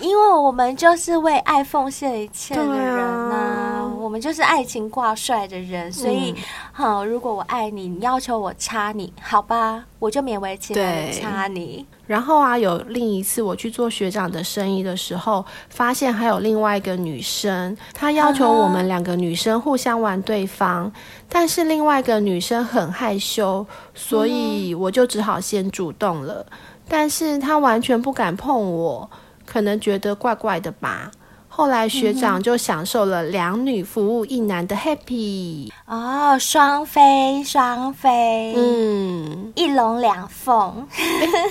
[0.00, 3.77] 因为我们就是为爱奉献一切的人呐、啊，啊、
[4.08, 6.34] 我们就是爱情挂帅的人，所以，
[6.72, 11.84] 好、嗯，如果我爱你，你要求我插你，好吧，我就勉为其难插你。
[12.06, 20.92] 然后啊，有另一次我去做学长的生意的时候，发现还有另外一个女生，她要求我们两个女生互相玩对方，嗯、
[21.28, 26.46] 但是另外一个女生很害羞，所以我就只好先主动了，
[26.88, 29.10] 但是她完全不敢碰我。
[29.44, 31.10] 可能觉得怪怪的吧。
[31.58, 40.86] 后来学长就享受了两女服务一男的 happy 哦，双飞双飞，嗯，一龙两凤。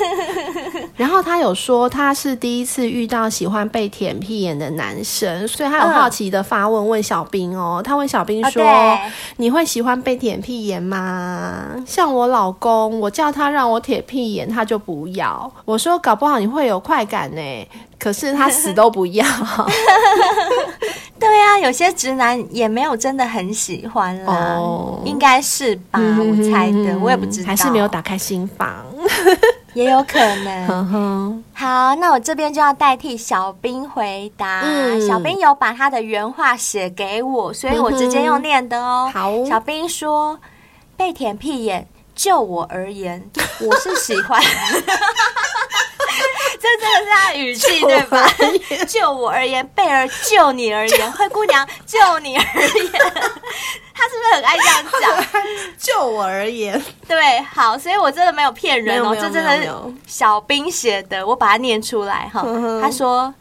[0.95, 8.99] 然后他有说他是第一次遇到喜欢被舔屁眼的男生，所以他有好奇的发问问小兵哦，他问小兵说：“Okay.
[9.35, 15.51] 你会喜欢被舔屁眼吗？”像我老公，我叫他让我舔屁眼，他就不要。
[15.65, 17.41] 我说：“搞不好你会有快感呢。”
[18.07, 19.25] 可是他死都不要。
[21.19, 25.05] 对啊，有些直男也没有真的很喜欢啦，oh.
[25.05, 25.99] 应该是吧？
[25.99, 28.85] 嗯、我猜的，我也不知道，还是没有打开心房，
[29.73, 31.43] 也有可能。
[31.53, 34.61] 好，那我这边就要代替小兵回答。
[34.63, 39.11] 嗯、小兵有把他的原话写给我，所以我直接用念的哦。
[39.13, 40.39] 好，小兵说
[40.95, 44.41] ：“被舔屁眼，就我而言，我是喜欢。”
[46.67, 48.29] 这真的是他的语气对吧？
[48.87, 52.89] 就我而言，贝儿就你而言，灰姑娘就你而言，
[53.93, 55.25] 他是不是很爱这样讲？
[55.79, 59.71] 就我而言，对，好，所以我真的没有骗人哦，这真的是
[60.05, 62.43] 小兵写的，我把它念出来哈。
[62.81, 63.33] 他说：“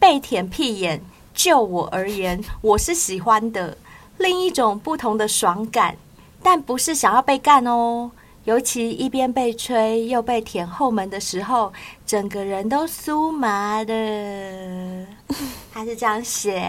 [0.00, 1.00] 被舔屁眼，
[1.34, 3.76] 就我而言，我是喜欢的，
[4.18, 5.96] 另一种不同的爽感，
[6.42, 8.10] 但不是想要被干哦。”
[8.44, 11.72] 尤其一边被吹又被舔后门的时候，
[12.04, 13.94] 整个人都酥麻的。
[15.72, 16.60] 他是这样写。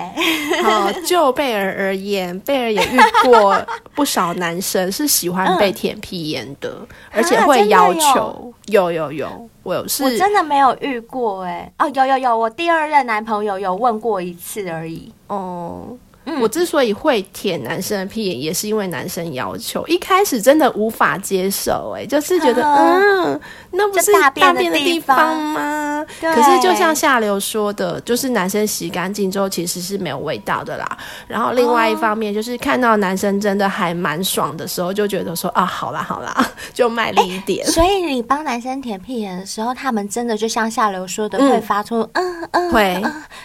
[0.61, 3.59] 好，就贝儿而言，贝儿也遇过
[3.95, 8.53] 不少男生是喜欢被舔屁眼的，嗯、而且会要求。
[8.55, 10.03] 啊、有，有有有，我有是。
[10.03, 11.69] 我真的没有遇过哎。
[11.79, 15.11] 哦，有有有，我第二任男朋友有问过一次而已。
[15.27, 15.97] 哦。
[16.25, 19.85] 嗯、我之所以会舔男生的屁眼，也是因为男生要求。
[19.87, 23.39] 一开始真的无法接受、欸，哎，就是觉得，嗯，
[23.71, 26.05] 那不是大便的地方吗？
[26.19, 30.97] 可是就像下流说的，就是男生洗干净之后其实是没有味道的啦。
[31.27, 37.65] 然后另外一方面，就是看到男生真的还蛮爽的时候，就觉得说啊，好啦好啦， 就卖力一点。
[37.65, 43.01] 欸、所以你帮男生舔屁眼的时候，他们真的就像下流说的，会发出嗯嗯会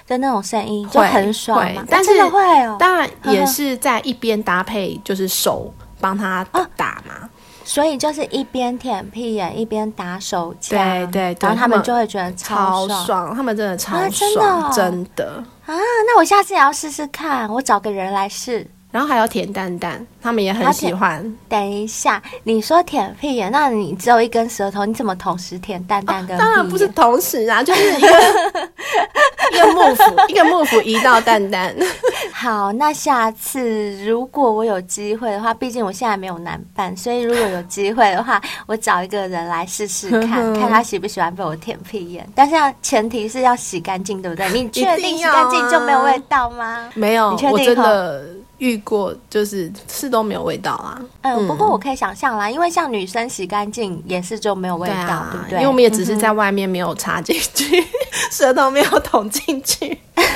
[0.09, 1.85] 的那种声音，就很爽嘛。
[1.89, 2.77] 但是会哦。
[2.79, 6.47] 当然也是在一边搭配，就是手帮他
[6.77, 7.29] 打嘛、哦，
[7.64, 15.75] 所以就是一边舔屁眼一边打手枪，对对，对，然后他们就会觉得超爽，他们真的超爽，啊、真的，真的啊！
[16.07, 18.66] 那我下次也要试试看，我找个人来试。
[18.99, 21.25] 然后还有舔蛋蛋，他们也很喜欢。
[21.49, 26.37] 等一下，你说舔屁眼，那你只有一根舌头，你怎么同时舔蛋蛋跟？
[26.37, 28.09] 当然不是同时啊，就是一个
[29.55, 31.73] 一个幕府，一个幕府一道蛋蛋。
[32.35, 42.29] 好，那下次如果我有机会的话，毕竟我现在没有男伴，所以如果有机会的话，我找一个人来试试看，看他喜不喜欢被我舔屁眼。
[42.35, 44.51] 但是要前提是要洗干净，对不对？
[44.51, 46.89] 你确定洗干净就没有味道吗？
[46.95, 48.25] 没有，你确定我真的。
[48.59, 50.99] 遇过就是是都没有味道啊。
[51.23, 55.57] 嗯，不过我可以想象啦，因为像女生洗干净也是就没有味道，对，啊、对不对？
[55.59, 57.87] 因为我们也只是在外面没有插进去，嗯、
[58.31, 59.99] 舌头没有捅进去。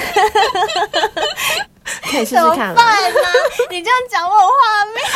[2.10, 2.56] 可以试试看。
[2.56, 3.20] 怎么办呢？
[3.70, 5.02] 你这样讲我画面，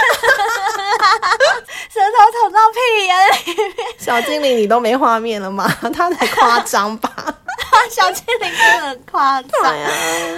[1.92, 3.86] 舌头捅到屁眼里面。
[3.98, 5.68] 小精灵，你都没画面了吗？
[5.94, 7.35] 他才夸张吧。
[7.90, 9.88] 小精灵真的很夸张呀！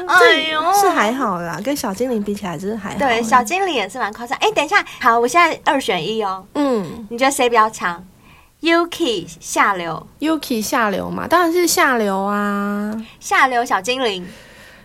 [0.09, 2.99] 哎呦，是还好啦，跟小精灵比起来，就是还好。
[2.99, 4.37] 对，小精灵也是蛮夸张。
[4.39, 6.45] 哎，等一下，好，我现在二选一哦。
[6.55, 8.05] 嗯，你觉得谁比较强
[8.61, 12.93] ？Yuki 下流，Yuki 下流嘛，当然是下流啊！
[13.21, 14.27] 下流小精灵，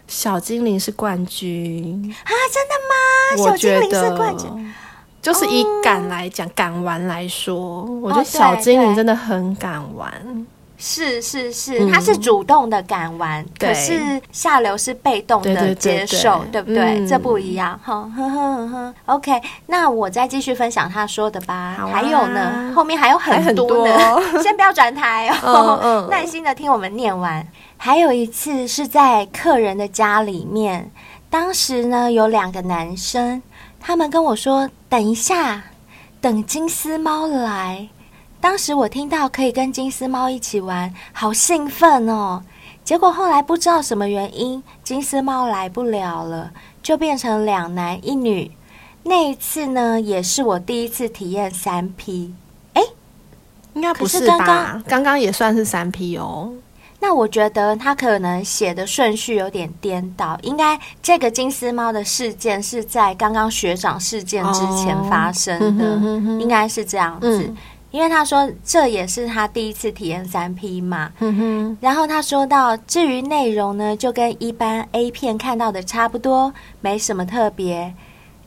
[0.07, 2.31] 小精灵是冠军啊！
[2.51, 3.49] 真的吗？
[3.49, 4.73] 小精灵是冠军，
[5.21, 10.45] 就是以敢来讲，敢玩来说，我觉得小精灵真的很敢玩。
[10.77, 16.99] 是是是，他是主动的敢玩，嗯、可是下流是被动的接受，对，不对？
[16.99, 17.79] 嗯、这不一样。
[17.83, 18.93] 哈，呵呵呵呵。
[19.05, 21.53] OK，那我再继续分享他说的吧。
[21.55, 23.95] 啊、还有呢，后面还有很多呢。
[24.31, 27.45] 多 先不要转台哦， 耐心的听我们念完。
[27.77, 30.91] 还有一次是在客人的家里面，
[31.29, 33.41] 当时呢有两个男生，
[33.79, 35.63] 他们跟我说：“等一下，
[36.19, 37.87] 等金丝猫来。”
[38.43, 42.43] 当时我听到可以跟金丝猫一起玩，好兴奋哦！
[42.83, 48.51] 结果后来不知道什么原因，金丝猫来不了了，就变成两男一女。
[49.03, 52.33] 那一次呢，也是我第一次体验三 P。
[52.73, 52.81] 哎，
[53.75, 54.37] 应该不是吧？
[54.37, 56.51] 刚刚，刚刚也算是三 P 哦。
[56.99, 67.43] 那我觉得他可能写的顺序有点颠倒，应该这个金丝猫的事件是在刚刚学长事件之前发生的，哦、应该是这样子。
[67.43, 67.55] 嗯
[67.93, 71.77] 因为他说这也是他第一次体验三 P 嘛，嗯哼。
[71.79, 77.93] 然后他说到，至于内容呢，就跟一般 A 片看到的差不多，没什么特别。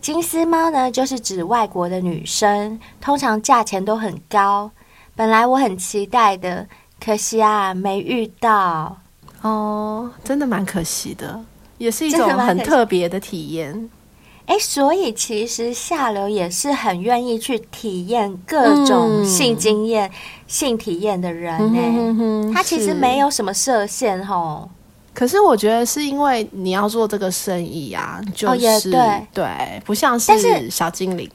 [0.00, 4.68] 金丝猫呢，就是指外国的女生，通常价钱都很高。
[5.14, 6.66] 本来我很期待的，
[6.98, 8.96] 可惜啊，没遇到。
[9.42, 11.40] 哦，真的蛮可惜的，
[11.78, 13.88] 也是一种很特别的体验。
[14.46, 20.12] 哎，所以其实下流也是很愿意去体验各种性经验、嗯、
[20.46, 21.80] 性体验的人呢。
[21.82, 24.68] 嗯、哼哼他其实没有什么设限吼。
[25.12, 31.26] 可是我觉得是因为你要做这个生意啊，就是、哦、对对，不像是小精灵。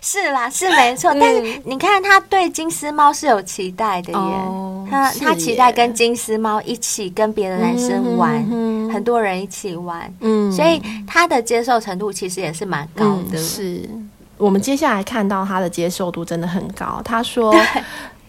[0.00, 1.14] 是， 是啦，是没错。
[1.14, 4.18] 嗯、但是你看，他对金丝猫是有期待的耶。
[4.18, 10.12] 哦、他他期待跟金丝猫一起跟别的男生玩，嗯、哼哼很多人一起玩。
[10.20, 13.38] 嗯，所以他的接受程度其实也是蛮高的。
[13.38, 13.88] 嗯、是
[14.36, 17.00] 我们接下来看到他的接受度真的很高。
[17.04, 17.54] 他说。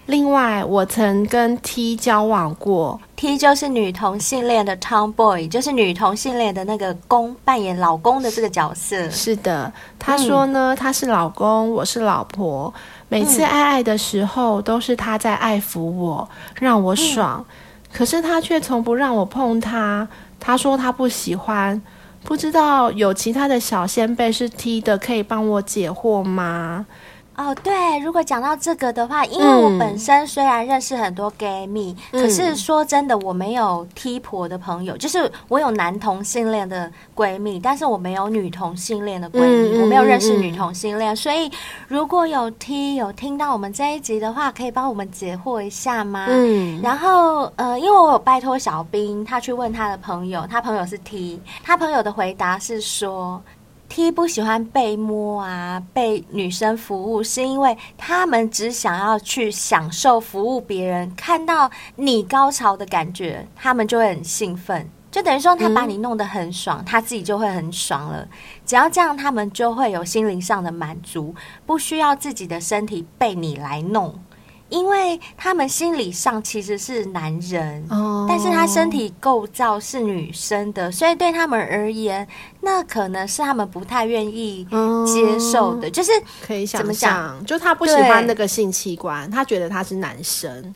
[0.08, 9.10] 另外，我曾跟 T 交往过，T 就是女同性恋的 Tomboy，就是女同性恋的那个公扮演老公的这个角色。
[9.10, 12.74] 是的，他说呢，嗯、他是老公，我是老婆，
[13.08, 17.46] 每次爱爱的时候都是他在爱抚我，让我爽，嗯、
[17.94, 20.06] 可是他却从不让我碰他。
[20.46, 21.82] 他说他不喜欢，
[22.26, 26.86] 不知道有其他的小仙贝是 T 的，可以帮我解惑吗？
[27.36, 41.52] 哦，对，如果讲到这个的话，因为我本身虽然认识很多 gay 蜜，嗯，可是说真的，我没有 T 婆的朋友，就是我有男同性恋的闺蜜，但是我没有女同性恋的闺蜜，嗯，我没有认识女同性恋，嗯，所以
[41.88, 46.28] 如果有 T 有听到我们这一集的话，可以帮我们解惑一下吗？
[46.30, 53.42] 嗯，然后呃，因为我有拜托小兵，他去问他的朋友，他朋友是 T，他朋友的回答是说。
[53.94, 68.28] T 不喜欢被摸啊，被女生服务，是因为他们只想要去享受服务别人，看到你高潮的感觉，他们就会很兴奋，就等于说他把你弄得很爽，嗯，他自己就会很爽了。
[68.66, 71.36] 只要这样，他们就会有心灵上的满足，
[71.68, 74.20] 不需要自己的身体被你来弄。
[74.74, 78.26] 因为他们心理上其实是男人，oh.
[78.28, 82.28] 但是他身体构造是女生的，所以对他们而言，
[82.62, 84.66] 那可能是他们不太愿意
[85.06, 85.84] 接受的。
[85.84, 85.94] Oh.
[85.94, 86.12] 就是
[86.46, 90.74] 可以想象，就他不喜欢那个性器官，他觉得他是男生。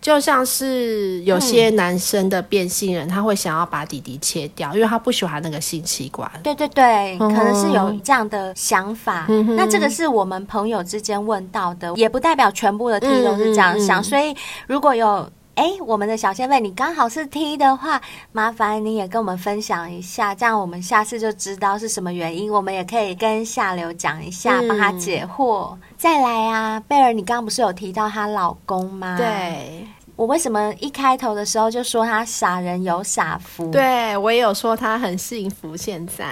[0.00, 6.30] 就像是有些男生的变性人，嗯，他会想要把弟弟切掉，因为他不喜欢那个性器官。
[6.42, 9.26] 对对对，可能是有这样的想法。
[9.28, 14.02] 嗯、那这个是我们朋友之间问到的，也不代表全部的 T 都是这样想。
[14.02, 14.34] 所以
[14.66, 15.28] 如果有
[15.60, 18.00] 哎，我们的小仙贝，你刚好是 T 的话，
[18.32, 25.74] 麻烦你也跟我们分享一下，这样我们下次就知道是什么原因，我们也可以跟下流讲一下，帮他解惑。
[25.74, 29.18] 嗯再来啊，贝尔，你刚刚不是有提到她老公吗？
[29.18, 29.86] 对，
[30.16, 33.70] 我为什么一开头的时候就说他傻人有傻福？
[33.70, 35.76] 对，我也有说他很幸福。
[35.76, 36.24] 现在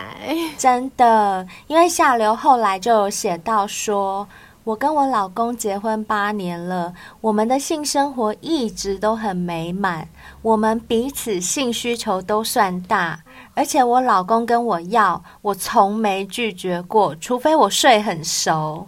[0.57, 4.27] 真的，因为下流后来就有写到说，
[4.69, 6.93] 我跟我老公结婚八年了，
[7.23, 10.07] 我们的性生活一直都很美满，
[10.43, 13.19] 我们彼此性需求都算大，
[13.55, 18.87] 而且我老公跟我要，我从没拒绝过，除非我睡很熟。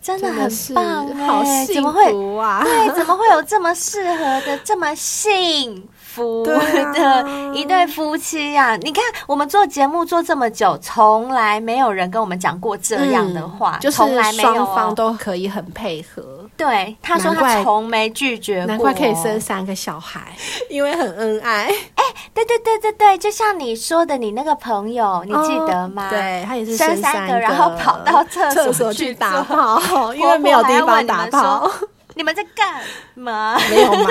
[0.00, 2.62] 真的很棒哎、欸，好幸福啊！
[2.64, 8.76] 对，怎么会有这么适合的、这么幸福的 一对夫妻呀、啊？
[8.82, 13.96] 你看，我们做节目做这么久，从来没有人跟我们讲过这样的话，嗯、就是
[14.32, 16.22] 双方都可以很配合。
[16.56, 20.20] 对，他说他从没拒绝过，难怪可以生三个小孩，
[20.68, 21.70] 因为很恩爱。
[21.94, 26.08] 哎、欸，对对对对对，就像你说的，你那个朋友，你记得吗？
[26.08, 31.70] 哦、对，他也是生三个，然后跑到厕所去打炮，因为没有地方打炮。
[32.14, 32.82] 你们在干
[33.14, 33.58] 嘛？
[33.70, 34.08] 没有嘛？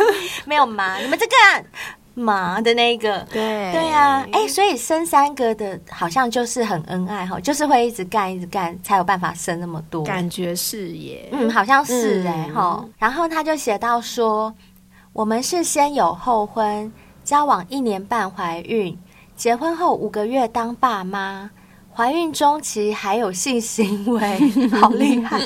[0.46, 0.96] 没有嘛？
[0.98, 1.64] 你们在干？
[2.14, 10.04] 嘛的那个，对对啊，哎、欸，所以生三个的，好像就是很恩爱哈，就是会一直干一直干，才有办法生那么多。
[10.04, 12.92] 感觉是耶，嗯，好像是哎哈、嗯。
[12.98, 14.54] 然后他就写到说，
[15.14, 16.92] 我们是先有后婚，
[17.24, 18.94] 交往一年半怀孕，
[19.34, 21.48] 结婚后五个月当爸妈，
[21.94, 24.38] 怀孕中期还有性行为，
[24.78, 25.40] 好厉害，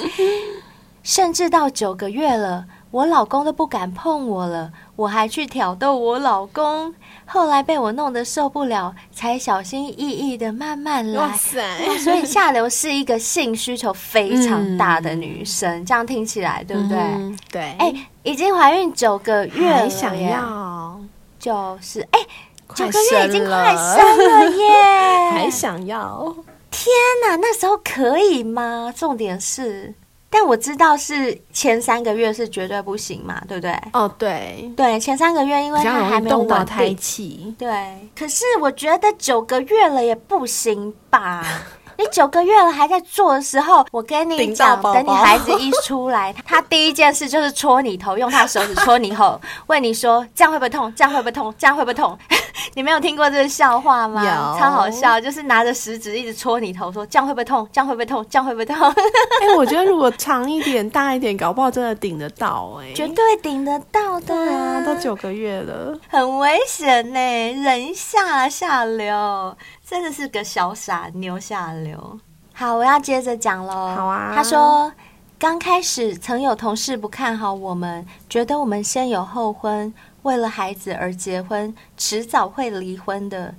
[1.07, 2.67] 甚至到九个月了。
[2.91, 6.93] 我老公都不敢碰我了，我还去挑逗我老公，
[7.27, 11.21] 后来被我弄得受不了，才小心翼翼的慢慢来。
[11.21, 11.63] 哇塞！
[11.99, 16.99] 所以下流是一个性需求非常大的女生，嗯、这样听起来对不对？
[16.99, 17.63] 嗯、对。
[17.79, 20.99] 哎、欸，已经怀孕九个月了，想要
[21.39, 22.19] 就是哎，
[22.75, 26.35] 九、欸、个月已经快生了耶， 还想要？
[26.69, 26.93] 天
[27.29, 28.93] 哪，那时候可以吗？
[28.97, 29.95] 重点是。
[30.39, 33.72] 但我知道是前三个月是绝对不行嘛，对不对？
[33.95, 37.66] 哦，对对，前三个月因为他还没有动到胎气，对。
[38.14, 41.43] 可是我觉得九个月了也不行吧？
[41.99, 50.92] 你九个月了还在做的时候，我跟你讲，等你孩子一出来，他第一件事就是戳你头，用他手指戳你头，问你说这样会不会痛？
[50.94, 51.55] 这样会不会痛？
[51.59, 52.16] 这样会不会痛？
[52.74, 54.22] 你没有听过这个笑话吗？
[54.22, 57.66] 有，超好笑，就是拿着食指一直戳你头，说这样会不会痛？
[57.72, 58.24] 这样会不会痛？
[58.28, 58.76] 这样会不会痛？
[59.40, 64.82] 哎、欸， 我觉得如果长一点、大一点，搞不好真的顶得到哎、欸，绝对顶得到的啊！
[64.84, 69.57] 都九个月了，很危险呢、欸，忍一下下流。
[69.89, 72.18] 真的是个小傻妞下流。
[72.53, 73.95] 好，我要接着讲喽。
[73.95, 74.32] 好啊。
[74.34, 74.93] 他说，
[75.39, 83.55] 刚开始曾有同事不看好我们，觉得我们先有后婚，为了孩子而结婚，迟早会离婚的。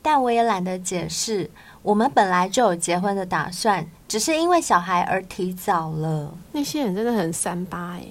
[0.00, 1.50] 但我也懒得解释，
[1.82, 6.32] 我们本来就有结婚的打算，只是因为小孩而提早了。
[6.52, 8.02] 那些人真的很三八哎。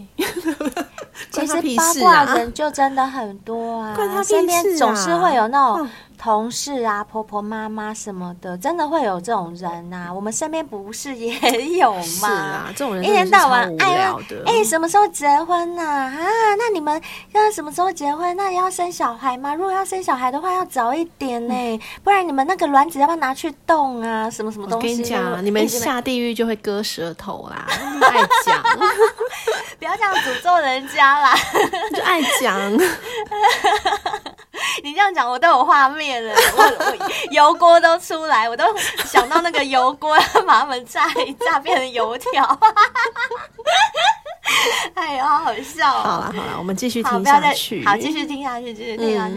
[1.31, 10.13] 其实 八卦人就真的很多啊，身边总是会有那种同事啊、婆婆妈妈什么的，真的会有这种人呐、啊。
[10.13, 12.01] 我们身边不是也有吗？
[12.03, 14.43] 是啊，这种人一天到晚爱聊的。
[14.45, 16.05] 哎、欸，什么时候结婚呐、啊？
[16.09, 16.99] 啊，那你们
[17.33, 18.35] 要什么时候结婚？
[18.35, 19.53] 那要生小孩吗？
[19.53, 24.29] 如果要生小孩的话，要早一点呢、欸，不然你们那个卵子要不要拿去冻啊？
[24.29, 24.87] 什么什么东西？
[24.87, 27.65] 我跟你讲，你们下地狱就会割舌头啦！
[28.01, 28.63] 爱讲，
[29.77, 31.35] 不要这样诅咒人家啦，
[31.93, 32.57] 就爱讲。
[34.83, 36.97] 你这样讲，我都有画面了，我我
[37.31, 38.65] 油锅都出来，我都
[39.05, 42.59] 想到那个油锅把它们炸一炸变成油条，
[44.95, 46.01] 哎呦，好好笑哦！
[46.01, 49.35] 好了好了，我们继续听下去，好，继续听下去，继续听下去。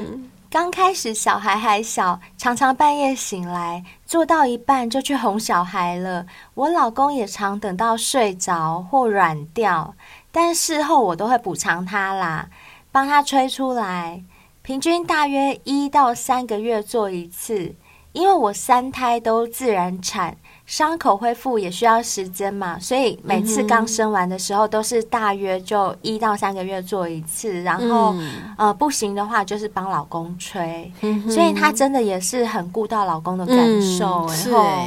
[0.50, 6.26] 刚、嗯、开始小孩还小，常常半夜醒来，做到一半就去哄小孩了。
[6.54, 9.94] 我老公也常等到睡着或软掉，
[10.32, 12.48] 但事后我都会补偿他啦，
[12.90, 14.22] 帮他吹出来。
[14.62, 17.74] 平均大约一到三个月做一次，
[18.12, 20.36] 因为我三胎都自然产，
[20.66, 34.84] 伤口恢复也需要时间嘛，所以每次刚生完的时候都是大约就一到三个月做一次，然后、嗯、呃不行的话就是帮老公吹、嗯，所以他真的也是很顾到老公的感受，然、嗯、后、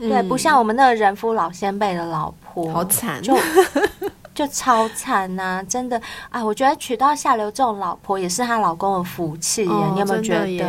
[0.00, 3.22] 嗯、对，不像我们那个人夫老先辈的老婆，好惨。
[3.22, 3.34] 就。
[4.34, 6.42] 就超惨呐、啊，真的啊！
[6.44, 9.62] 我觉得娶到下流这种老婆也是她老公的福气。
[9.62, 10.64] 你有没有觉得？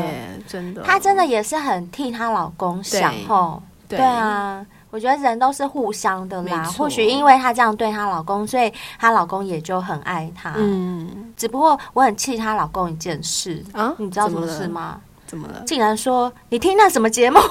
[0.47, 3.61] 真的，她真的也是很替她老公想哦。
[3.87, 6.63] 对啊，我觉得人都是互相的啦。
[6.63, 10.53] 或许因为她这样对她老公，所以她老公也就很爱她。
[10.57, 14.99] 嗯，只不过我很气她老公一件事啊，你知道什么事吗？
[15.25, 15.63] 怎么了？
[15.65, 17.39] 竟然说你听那什么节目？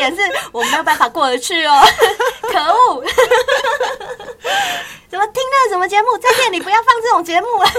[0.00, 0.22] 这一点是
[0.52, 1.82] 我没有办法过得去哦，
[2.42, 3.04] 可恶！
[5.08, 6.16] 怎么听了什么节目？
[6.18, 7.70] 在店里不要放这种节目啊！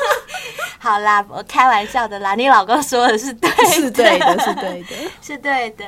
[0.78, 2.34] 好啦，我开玩笑的啦。
[2.34, 5.84] 你老公说的是对的，是对的，是对的，是对的。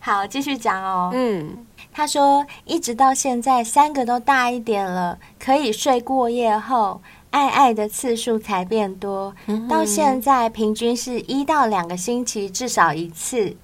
[0.00, 1.10] 好，继续讲哦。
[1.14, 1.64] 嗯，
[1.94, 7.00] 他说一直到现在，三个都大一点了，可以睡过夜后，
[7.30, 13.56] 爱爱的次数才变多，嗯、到现在平均是一到两个星期至少一次。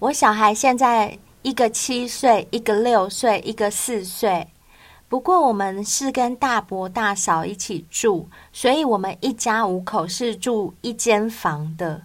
[0.00, 4.46] 我小孩现在一个七岁，一个六岁，一个四岁。
[5.08, 12.02] 不过我们是跟大伯大嫂一起住，所以我们一家五口是住一间房的。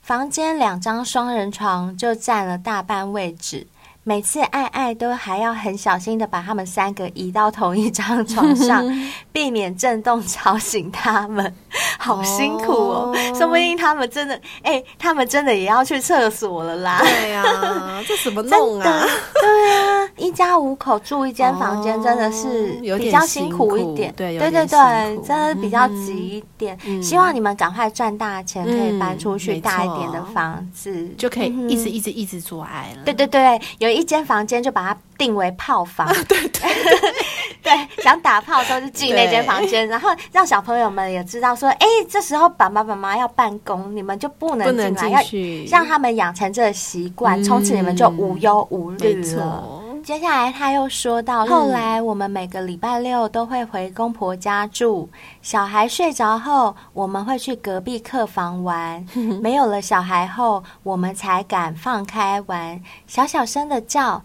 [0.00, 3.68] 房间两张双人床就占了大半位置。
[4.04, 8.84] 每次爱爱都还要很小心的把他们三个移到同一张床上，
[9.32, 11.54] 避免震动吵醒他们。
[11.98, 16.98] 好辛苦哦，哦说不定他们真的，哎、欸，他们真的也要去厕所了啦。
[17.00, 19.06] 对呀、啊， 这怎么弄啊？
[19.40, 24.12] 对啊，一家五口住一间房间，真的是比较辛苦一点。
[24.16, 26.76] 对对对对，真的比较急一点。
[26.84, 33.04] 嗯、希望你们赶快赚大钱，可以搬出去大一点的房子，嗯、就可以一直一直一直做爱了。
[33.04, 33.91] 对对对，有。
[33.92, 36.70] 一间房间就把它定为炮房，啊、对对
[37.62, 49.81] 对，想打炮的时候就进那间房间，然后让小朋友们也知道说，哎、欸，这时候爸爸妈妈要办公，你们就不能进来，要让他们养成这个习惯，从、嗯、此你们就无忧无虑了。
[50.02, 55.08] 接下来他又说到，后来我们每个礼拜六都会回公婆家住，
[55.40, 59.06] 小孩睡着后，我们会去隔壁客房玩。
[59.40, 64.22] 没有了小孩后，我们才敢放开玩，小小声的叫。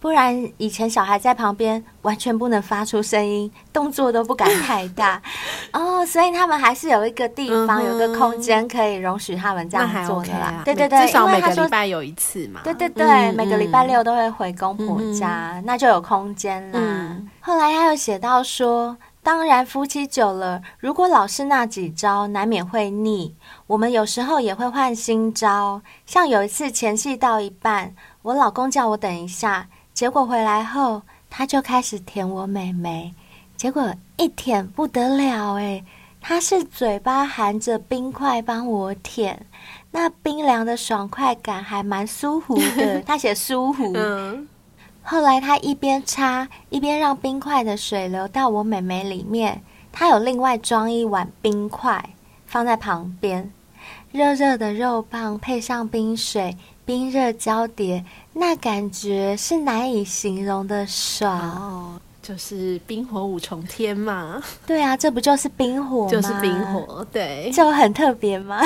[0.00, 5.20] 不然，以前小孩在旁边完全不能发出声音，动作都不敢太大
[5.72, 10.62] 哦，所以他们还是有一个地方，嗯、有个空间可以容许他们这样做的啦。
[10.64, 12.60] 对对对，至少每个礼拜有一次嘛。
[12.62, 16.78] 对对对，嗯、每个礼拜六都会回公婆家，嗯、那就有空间啦。
[16.80, 23.34] 嗯、后来他又写到说，当然夫妻久了，如果老是那几招，难免会腻。
[23.66, 29.66] 我们有时候也会换新招，像有一次前戏到一半，我老公叫我等一下。
[29.98, 33.12] 结果回来后，他就开始舔我妹妹，
[33.56, 35.84] 结果一舔不得了诶，
[36.20, 39.44] 他是嘴巴含着冰块帮我舔，
[39.90, 43.00] 那冰凉的爽快感还蛮舒服的。
[43.02, 43.92] 他写舒服。
[45.02, 52.10] 后来他一边擦一边让冰块的水流到我妹妹里面，他有另外装一碗冰块
[52.46, 53.50] 放在旁边，
[54.12, 56.56] 热热的肉棒配上冰水。
[56.88, 64.42] 冰热交叠，那感觉是难以形容的爽哦，就是冰火五重天嘛。
[64.66, 66.10] 对啊，这不就是冰火吗？
[66.10, 68.62] 就是冰火，对，就很特别吗？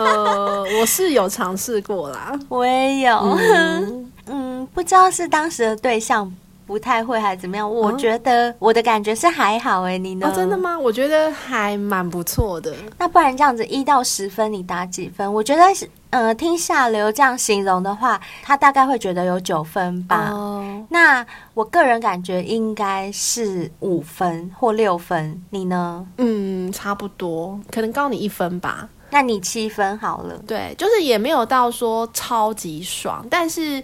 [0.00, 6.28] 呃，我是有尝试过啦， 我也有，嗯， 嗯，不知道是当时的对象
[6.66, 7.72] 不太会还是怎么样？
[7.72, 10.26] 我觉得我的感觉是还好哎，你呢？
[10.26, 10.76] 哦，真的吗？
[10.76, 12.74] 我觉得还蛮不错的。
[12.98, 15.32] 那不然这样子一到十分，你打几分？
[15.32, 20.28] 我觉得是，呃，听下流这样形容的话，他大概会觉得有九分吧。
[20.30, 26.06] 哦，那我个人感觉应该是五分或六分，你呢？
[26.18, 28.88] 嗯，差不多，可能高你一分吧。
[29.08, 30.38] 那你七分好了。
[30.46, 33.82] 对，就是也没有到说超级爽，但是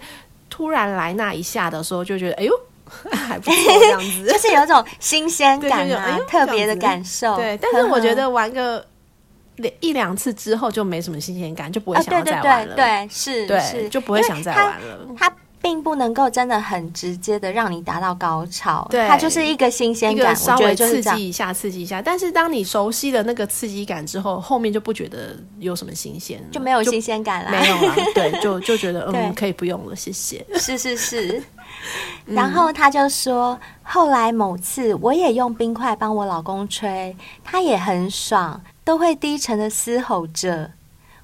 [0.50, 2.52] 突然来那一下的时候，就觉得哎呦。
[3.12, 7.36] 还不错，这样子 就是有种新鲜感啊，哎、特别的感受。
[7.36, 8.82] 对，但是我觉得玩个两
[9.80, 12.74] 一两次之后就没什么新鲜感，就不会想要再玩了。
[12.74, 15.06] 哦、对，对，对，对，是，对，是就不会想再玩了。
[15.16, 22.00] 它并不能够真的很直接的让你达到高潮，对，它就是一个新鲜感，稍微刺激一下，刺激一下。
[22.00, 27.94] 但是当你熟悉了那个刺激感之后，后面就不觉得有什么新鲜，就没有新鲜感了，没有了。
[28.14, 30.46] 对，就就觉得嗯，可以不用了，谢谢。
[30.54, 31.42] 是是是。
[32.24, 40.77] 然后他就说，后来某次我也用冰块帮我老公吹，他也很爽，都会低沉的嘶吼着。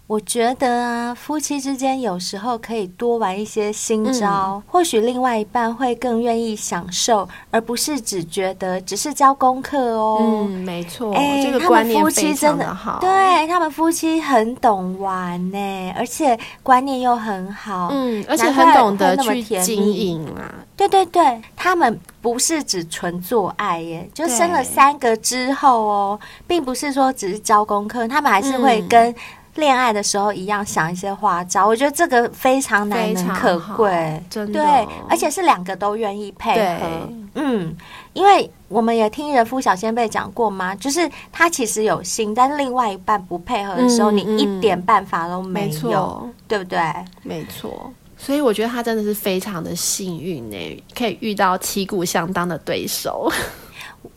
[0.07, 10.18] 我觉得啊，夫妻之间有时候可以多玩一些新招，嗯、或许另外一半会更愿意享受，而不是只觉得只是交功课哦。
[10.20, 12.98] 嗯，没错，哎、欸，这个观念非常的好。
[13.00, 17.88] 对，他们夫妻很懂玩呢，而且观念又很好。
[17.90, 20.55] 嗯，而且很懂得去经营啊。
[20.76, 29.14] 对对对，他们不是只纯做爱耶，就生了三个之后哦，并不是说只是交功课，他们还是会跟、嗯。
[29.55, 34.61] 恋爱的时候一样想一些花招，我觉得这个非常难能可贵，真的。
[34.61, 37.09] 对，而且是两个都愿意配合。
[37.34, 37.74] 嗯，
[38.12, 46.80] 因为我们也听人夫小仙辈讲过嘛，就是他其实有心，但是另外一半不配合的时候，嗯、你一点办法都没有，对不对？
[47.22, 47.92] 没错。
[48.16, 53.30] 所以我觉得他真的是非常的幸运呢，可以遇到旗鼓相当的对手。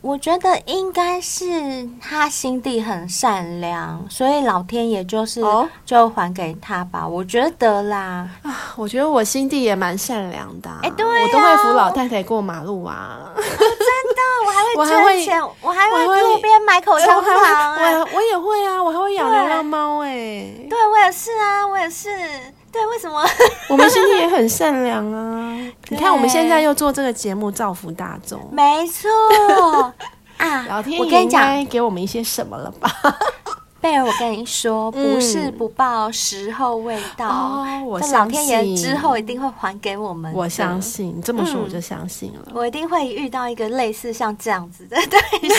[0.00, 5.42] 我觉得应该是他心地很善良，所以老天爷就是
[5.84, 7.04] 就还给他吧。
[7.04, 10.70] 哦、我觉得啦，啊，我觉得我心地也蛮善良的。
[10.82, 13.32] 哎，对、啊，我都会扶老太太过马路啊。
[13.34, 17.76] 哦、真的， 我还会捐钱，我还会路边买口香糖、啊。
[17.76, 20.08] 我我也会啊，我还会养流浪猫哎。
[20.68, 22.08] 对，我也是啊，我也是。
[22.70, 23.22] 对，为什么？
[23.68, 25.56] 我们心里也很善良啊！
[25.88, 28.38] 你看，我们现在又做这个节目，造福大众。
[28.52, 29.08] 没错
[30.38, 30.66] 啊！
[30.68, 32.90] 老天爷应该给我们一些什么了吧？
[33.80, 37.28] 贝尔，我跟你说，不是不报，时候未到。
[37.28, 40.32] 哦，我老天爷之后一定会还给我们。
[40.34, 42.48] 我相信，这么说我就相信了。
[42.52, 45.58] 我一定会遇到一个类似像这样子的 对象，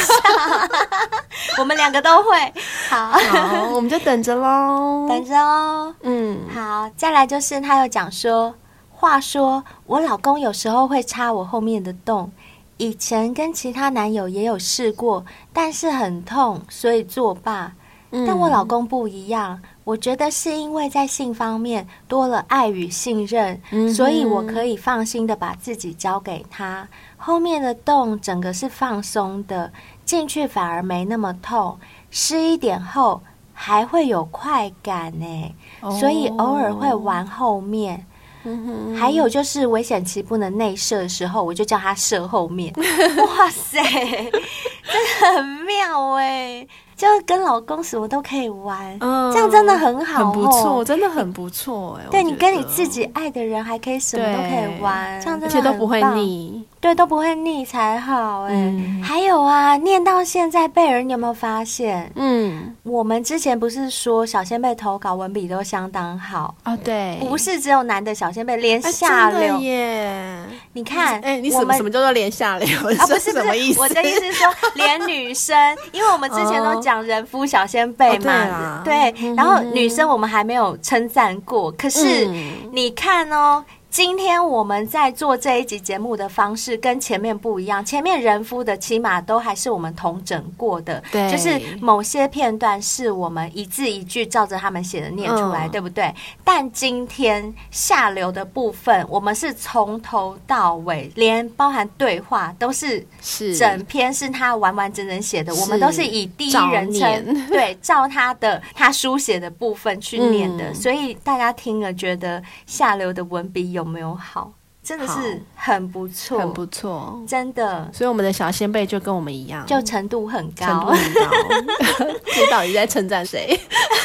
[1.60, 2.54] 我们两个都会。
[2.90, 5.96] 好，好，我们就等着喽，等着哦。
[6.02, 8.54] 嗯，好，再来就是他又讲说，
[8.92, 12.30] 话说我老公有时候会插我后面的洞，
[12.76, 17.72] 以前跟其他男友也有试过，但是很痛，所以作罢。
[18.12, 26.88] 但我老公不一样，我觉得是因为在性方面多了爱与信任，嗯、所以我可以放心的把自己交给他。
[27.18, 29.72] 后面的洞整个是放松的，
[30.06, 31.78] 进去反而没那么痛，
[32.10, 33.22] 湿一点后
[33.54, 35.56] 还会有快感呢。
[35.82, 38.06] 哦、所以偶尔会玩后面。
[38.46, 42.74] 嗯、还有就是危险期不能内射的时候，我就叫他射后面。
[42.80, 46.66] 哇塞，真的很妙哎！
[47.00, 52.06] 就跟老公什么都可以玩，嗯、这样真的很好，很不错，真的很不错哎。
[52.12, 56.59] 对，你跟你自己爱的人还可以什么都可以玩，这样真的很棒，而且都不会腻。
[56.82, 58.54] 对，都不会腻才好哎。
[58.54, 62.10] 嗯、还有啊，念到现在，贝儿，你有没有发现？
[62.16, 66.78] 嗯，我们之前不是说小仙贝投稿文笔都相当好啊？
[66.78, 70.40] 对，不是只有男的小仙贝，连下流、啊、耶。
[70.72, 72.68] 你看，哎，你什么什么叫做连下流？
[72.98, 73.82] 啊，不是什么意思？
[73.82, 82.26] 我的意思是说，连女生，因为我们之前都讲人夫小仙贝嘛，对，然后女生我们还没有称赞过，可是
[82.72, 83.66] 你看哦。
[83.92, 96.14] 今天我们在做这一集节目的方式跟前面不一样，前面人夫的起码都还是我们同整过的，对，就是某些片段是我们一字一句照着他们写的念出来，嗯、对不对？
[96.44, 103.58] 但今天下流的部分，我们是从头到尾，连包含对话都是是。
[103.58, 113.79] 整篇是他完完整整写的，我们都是以第一人称对照他的他书写的部分去念的，嗯、所以大家听了觉得下流的文笔有。
[113.80, 114.52] 有没有好？
[114.82, 117.90] 真的是很不错，很不错，真的。
[117.94, 122.20] 所以我们的小先辈就跟我们一样，就程度很高，程度很高。
[122.34, 123.60] 这到底在称赞谁？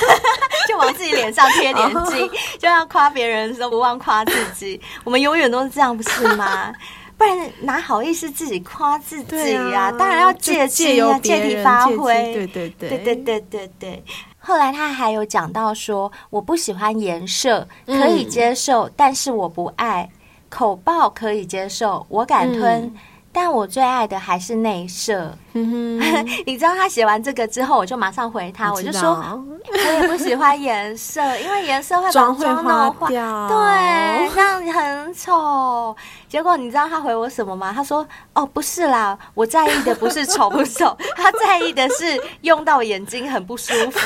[0.68, 4.80] 就往自己脸上贴点金，就要夸别人的时候不忘夸自己。
[5.04, 6.72] 我们永远都是这样，不是吗？
[7.16, 9.88] 不然哪好意思自己夸自己呀、啊？
[9.88, 12.34] 啊、当然要借机啊，借题发挥。
[12.34, 14.04] 对对对，对对对对对。
[14.44, 20.10] 后来他还有讲到说，我不喜欢颜色，可以接受，嗯、但是我不爱
[20.50, 22.82] 口爆，可以接受，我敢吞。
[22.82, 22.96] 嗯
[23.34, 25.36] 但我最爱的还是内射。
[25.54, 25.98] 嗯、
[26.46, 35.94] 你知道他写完这个之后，我就马上回他，我，我就说我也不喜欢颜色， 因为颜色会把妆弄坏掉，对，这样很丑。
[36.28, 37.72] 结果你知道他回我什么吗？
[37.74, 43.98] 他说：“哦，不是啦，我在意的不是丑不丑， 他在意的是用到眼睛很不舒服。”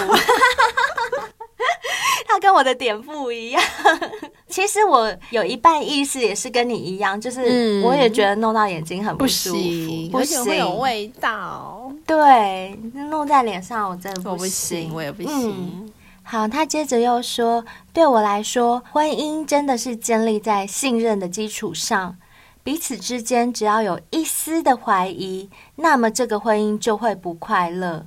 [2.26, 3.62] 他跟我的点不一样。
[4.48, 11.92] 其实我有一半意思也是跟你一样，就是我也觉得弄到眼睛很不舒服，不行，而且会有味道。
[12.06, 12.78] 对，
[13.10, 15.50] 弄在脸上我真的不行，我不行，我也不行。
[15.50, 15.92] 嗯，
[16.22, 22.16] 好，他接着又说，对我来说，婚姻真的是建立在信任的基础上，
[22.64, 28.06] 彼此之间只要有一丝的怀疑，那么这个婚姻就会不快乐。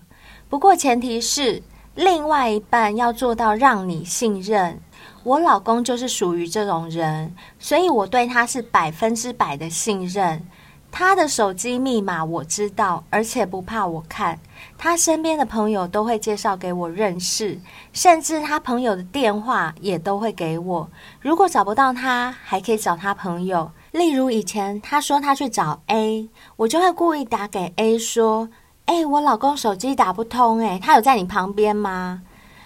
[0.49, 1.61] 不过前提是。
[1.95, 4.79] 另外一半要做到让你信任，
[5.23, 10.45] 我老公就是属于这种人，所以我对他是百分之百的信任。
[10.93, 14.37] 他的手机密码我知道，而且不怕我看。
[14.77, 17.59] 他身边的朋友都会介绍给我认识，
[17.93, 20.89] 甚至他朋友的电话也都会给我。
[21.21, 23.71] 如果找不到他，还可以找他朋友。
[23.91, 28.49] 例如以前他说他去找 A，我就会故意打给 A 说。
[28.91, 32.21] 哎、欸，我老公手机打不通，欸，哎，他有在你旁边吗？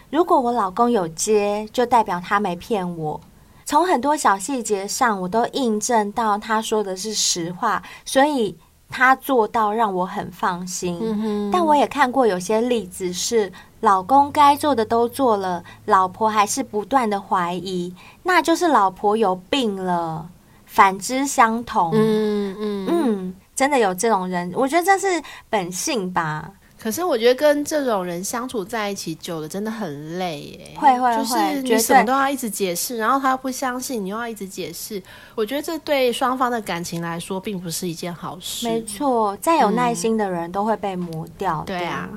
[0.09, 3.21] 如果我老公有接，就代表他没骗我。
[3.63, 8.57] 从很多小细节上，我都印证到他说的是实话，所以
[8.89, 10.97] 他做到让我很放心。
[10.99, 11.51] 嗯。
[11.51, 20.27] 但我也看过有些例子是，老公该做的都做了，老婆还是不断的怀疑，那就是老婆有病了。
[20.65, 21.91] 反之相同。
[21.93, 23.35] 嗯嗯嗯。
[23.55, 25.07] 真的有这种人，我觉得这是
[25.49, 26.51] 本性吧。
[26.77, 30.77] 可是我觉得跟这种人相处在一起久了，真的很累耶。
[30.77, 35.01] 会会会，就是你什么都要一直解释，然后他不相信，你又要一直解释。
[35.33, 38.67] 我觉得这对双方的感情来说，并不是一件好事。
[38.67, 41.61] 没错，再有耐心的人都会被磨掉。
[41.61, 41.65] 嗯。
[41.65, 42.07] 对啊，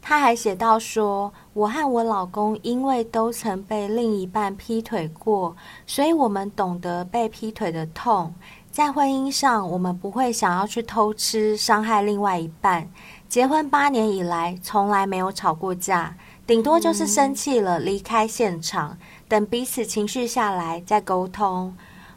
[0.00, 5.54] 他还写到说：“我和我老公因为都曾被另一半劈腿过，
[5.86, 8.32] 所以我们懂得被劈腿的痛。”
[8.74, 12.90] 在婚姻上，我们不会想要去偷吃，伤害另外一半。
[13.28, 18.98] 结婚八年以来，从来没有吵过架，顶多就是生气了，离开现场，
[19.28, 21.72] 等彼此情绪下来再沟通。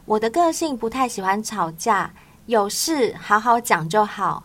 [0.05, 2.11] 我的个性不太喜欢吵架，
[2.47, 4.43] 有事好好讲就好。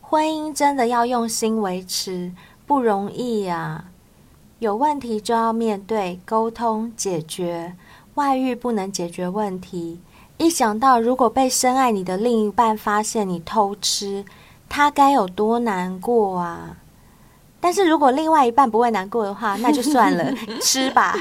[0.00, 2.32] 婚姻真的要用心维持，
[2.68, 3.86] 不容易呀。
[4.60, 7.74] 有问题就要面对，沟通解决。
[8.14, 10.00] 外遇不能解决问题。
[10.38, 14.24] 一想到如果被深爱你的另一半发现你偷吃，
[14.68, 16.76] 他该有多难过啊！
[17.60, 20.32] 但是如果另外一半不会难过的话，那就算了，
[20.62, 21.16] 吃吧。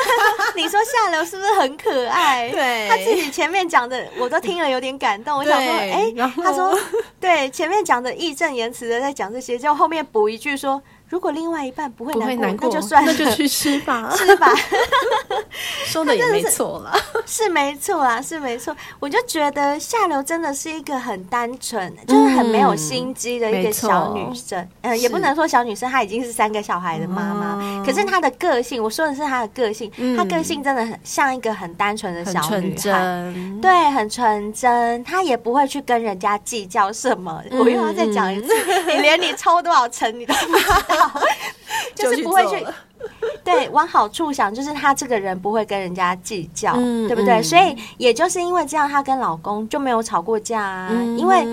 [0.56, 2.48] 你说下流是不是很可爱？
[2.50, 5.38] 对，他自己前面讲的我都听了有点感动。
[5.38, 6.74] 我想说，哎、欸，他说
[7.20, 10.82] 对，前面讲的义正言辞的在讲这些，就后面补一句说。
[11.12, 14.48] 如果另外一半不会难过，那就算了，那就去吃吧， 吃吧。
[15.84, 16.96] 说的也没错了，
[17.26, 18.74] 是没错啊，是没错。
[18.98, 24.58] 我就觉得下流真的是一个很单纯，就是很没有心机的一个小女生。
[24.80, 27.58] 嗯，呃、也不能说小女生，她已经是三个小孩的妈妈。
[27.60, 35.04] 嗯、可是她的个性，我说的是她的个性，嗯、她个性真的很像一个很单纯的小女孩，对，很纯真。
[35.04, 37.42] 她也不会去跟人家计较什么。
[37.50, 41.01] 嗯、我又要再讲一次，嗯、你连你抽多少成你都不知道。
[41.94, 42.66] 就是不会去，
[43.44, 47.34] 对，往好处想，就是她这个人不会跟人家计较，嗯、对不对？
[47.34, 50.88] 嗯、所以也就是因为这样，她跟老公就没有吵过架啊。
[50.90, 51.46] 嗯、因为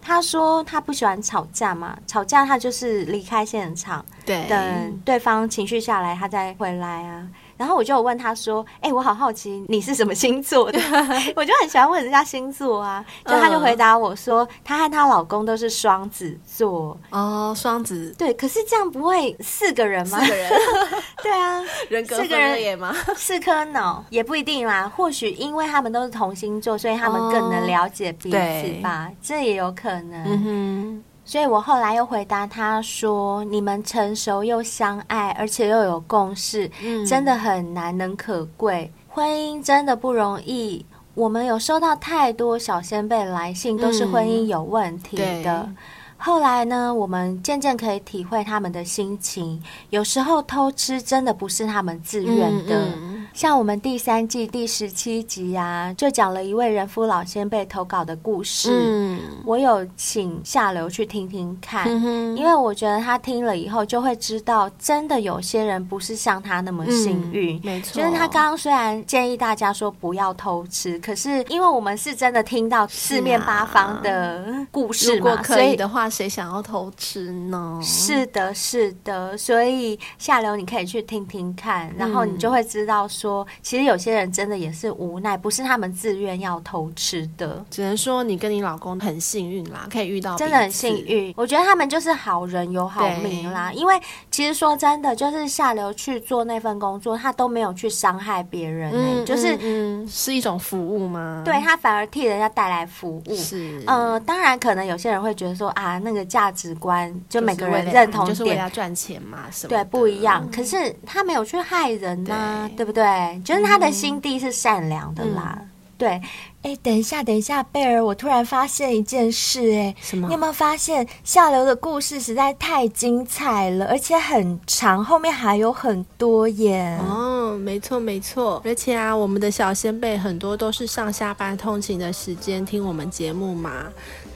[0.00, 7.26] 她说她不喜欢吵架嘛，吵架她就是离开现场，对，等对方情绪下来，她再回来啊。
[7.56, 10.78] 然后我就有问他说：“哎、欸，我好好奇你是什么星座的？
[11.34, 20.20] 我就很喜欢问人家星座啊。”就他就回答我说：“她和她老公都是双子座。”哦，双子对，可是这样不会四个人吗？
[20.20, 20.50] 四个人，
[21.22, 22.94] 对啊，人格分裂吗？
[23.16, 24.90] 四颗脑也不一定啦。
[24.94, 29.08] 或许因为他们都是同星座，所以他们更能了解彼此吧。
[29.10, 30.24] 哦、这也有可能。
[30.24, 31.04] 嗯哼。
[31.26, 38.90] 所以我后来又回答他说：“你们成熟又相爱，而且又有共识，嗯、真的很难能可贵。
[39.08, 40.86] 婚姻真的不容易。
[41.14, 45.62] 我们有收到太多小先辈来信，都是婚姻有问题的。
[45.62, 45.76] 嗯、
[46.18, 49.62] 后来呢，我们渐渐可以体会他们的心情。
[49.90, 52.78] 有时候偷吃真的不是他们自愿的。
[52.78, 58.70] 嗯嗯像我们第三季第十七集啊，就讲了一位人夫老先辈投稿的故事。
[58.72, 67.58] 嗯，我有请下流去听听看，嗯、因为我觉得他听了以后就会知道，真的有些人不是像他那么幸运。
[67.58, 77.78] 嗯、没错，就是他刚刚虽然建议大家说不要偷吃，可是因为我们是真的听到四面八方的故事嘛，如果可以的话，谁想要偷吃呢？
[77.82, 83.26] 是的，是的，所以下流你可以去听听看，然后你就会知道说。
[83.26, 87.64] 说，其实有些人真的也是无奈，不是他们自愿要偷吃的。
[87.70, 91.34] 只能说你跟你老公很幸运啦，可以遇到，真的很幸运。
[91.36, 93.72] 我觉得他们就是好人有好命啦。
[93.72, 94.00] 因为
[94.36, 101.40] 其实说真的，就是下流去做那份工作，他都没有去伤害别人、欸，嗯、就是嗯，是一种服务吗？
[101.42, 103.34] 对，他反而替人家带来服务。
[103.34, 110.46] 是，呃，当然可能有些人会觉得说啊，那个价值观就每个人认同点，就是为了赚钱嘛，什么对不一样。
[110.54, 113.04] 可是他没有去害人呐、啊，对，对不对？
[113.04, 115.56] 对，就是他的心地是善良的啦。
[115.58, 116.20] 嗯、对，
[116.66, 120.26] 哎，等一下，等一下，贝尔，我突然发现一件事，哎，什么？
[120.26, 126.98] 你有没有发现下流的故事实在太精彩了，而且很长，后面还有很多耶。
[127.08, 128.60] 哦，没错，没错。
[128.64, 133.84] 而且啊，我们的小仙贝很多都是上下班通勤的时间听我们节目嘛。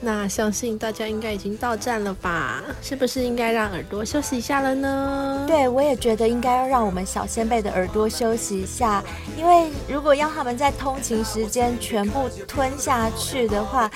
[0.03, 2.63] 那相信大家应该已经到站了吧？
[2.81, 5.45] 是不是应该让耳朵休息一下了呢？
[5.47, 9.03] 对，我也觉得应该要让我们小先辈的耳朵休息一下，
[9.37, 13.89] 因为如果要他们在通勤时间全部吞下去的话，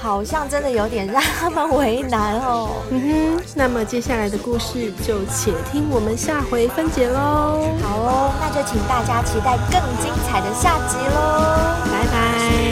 [0.00, 2.70] 好像真的有点让他们为难哦。
[2.90, 3.00] 嗯
[3.38, 7.68] 哼，那么接下来的故事就且听我们下回分解喽。
[7.82, 11.82] 好哦，那就请大家期待更精彩的下集喽。
[11.90, 12.71] 拜拜。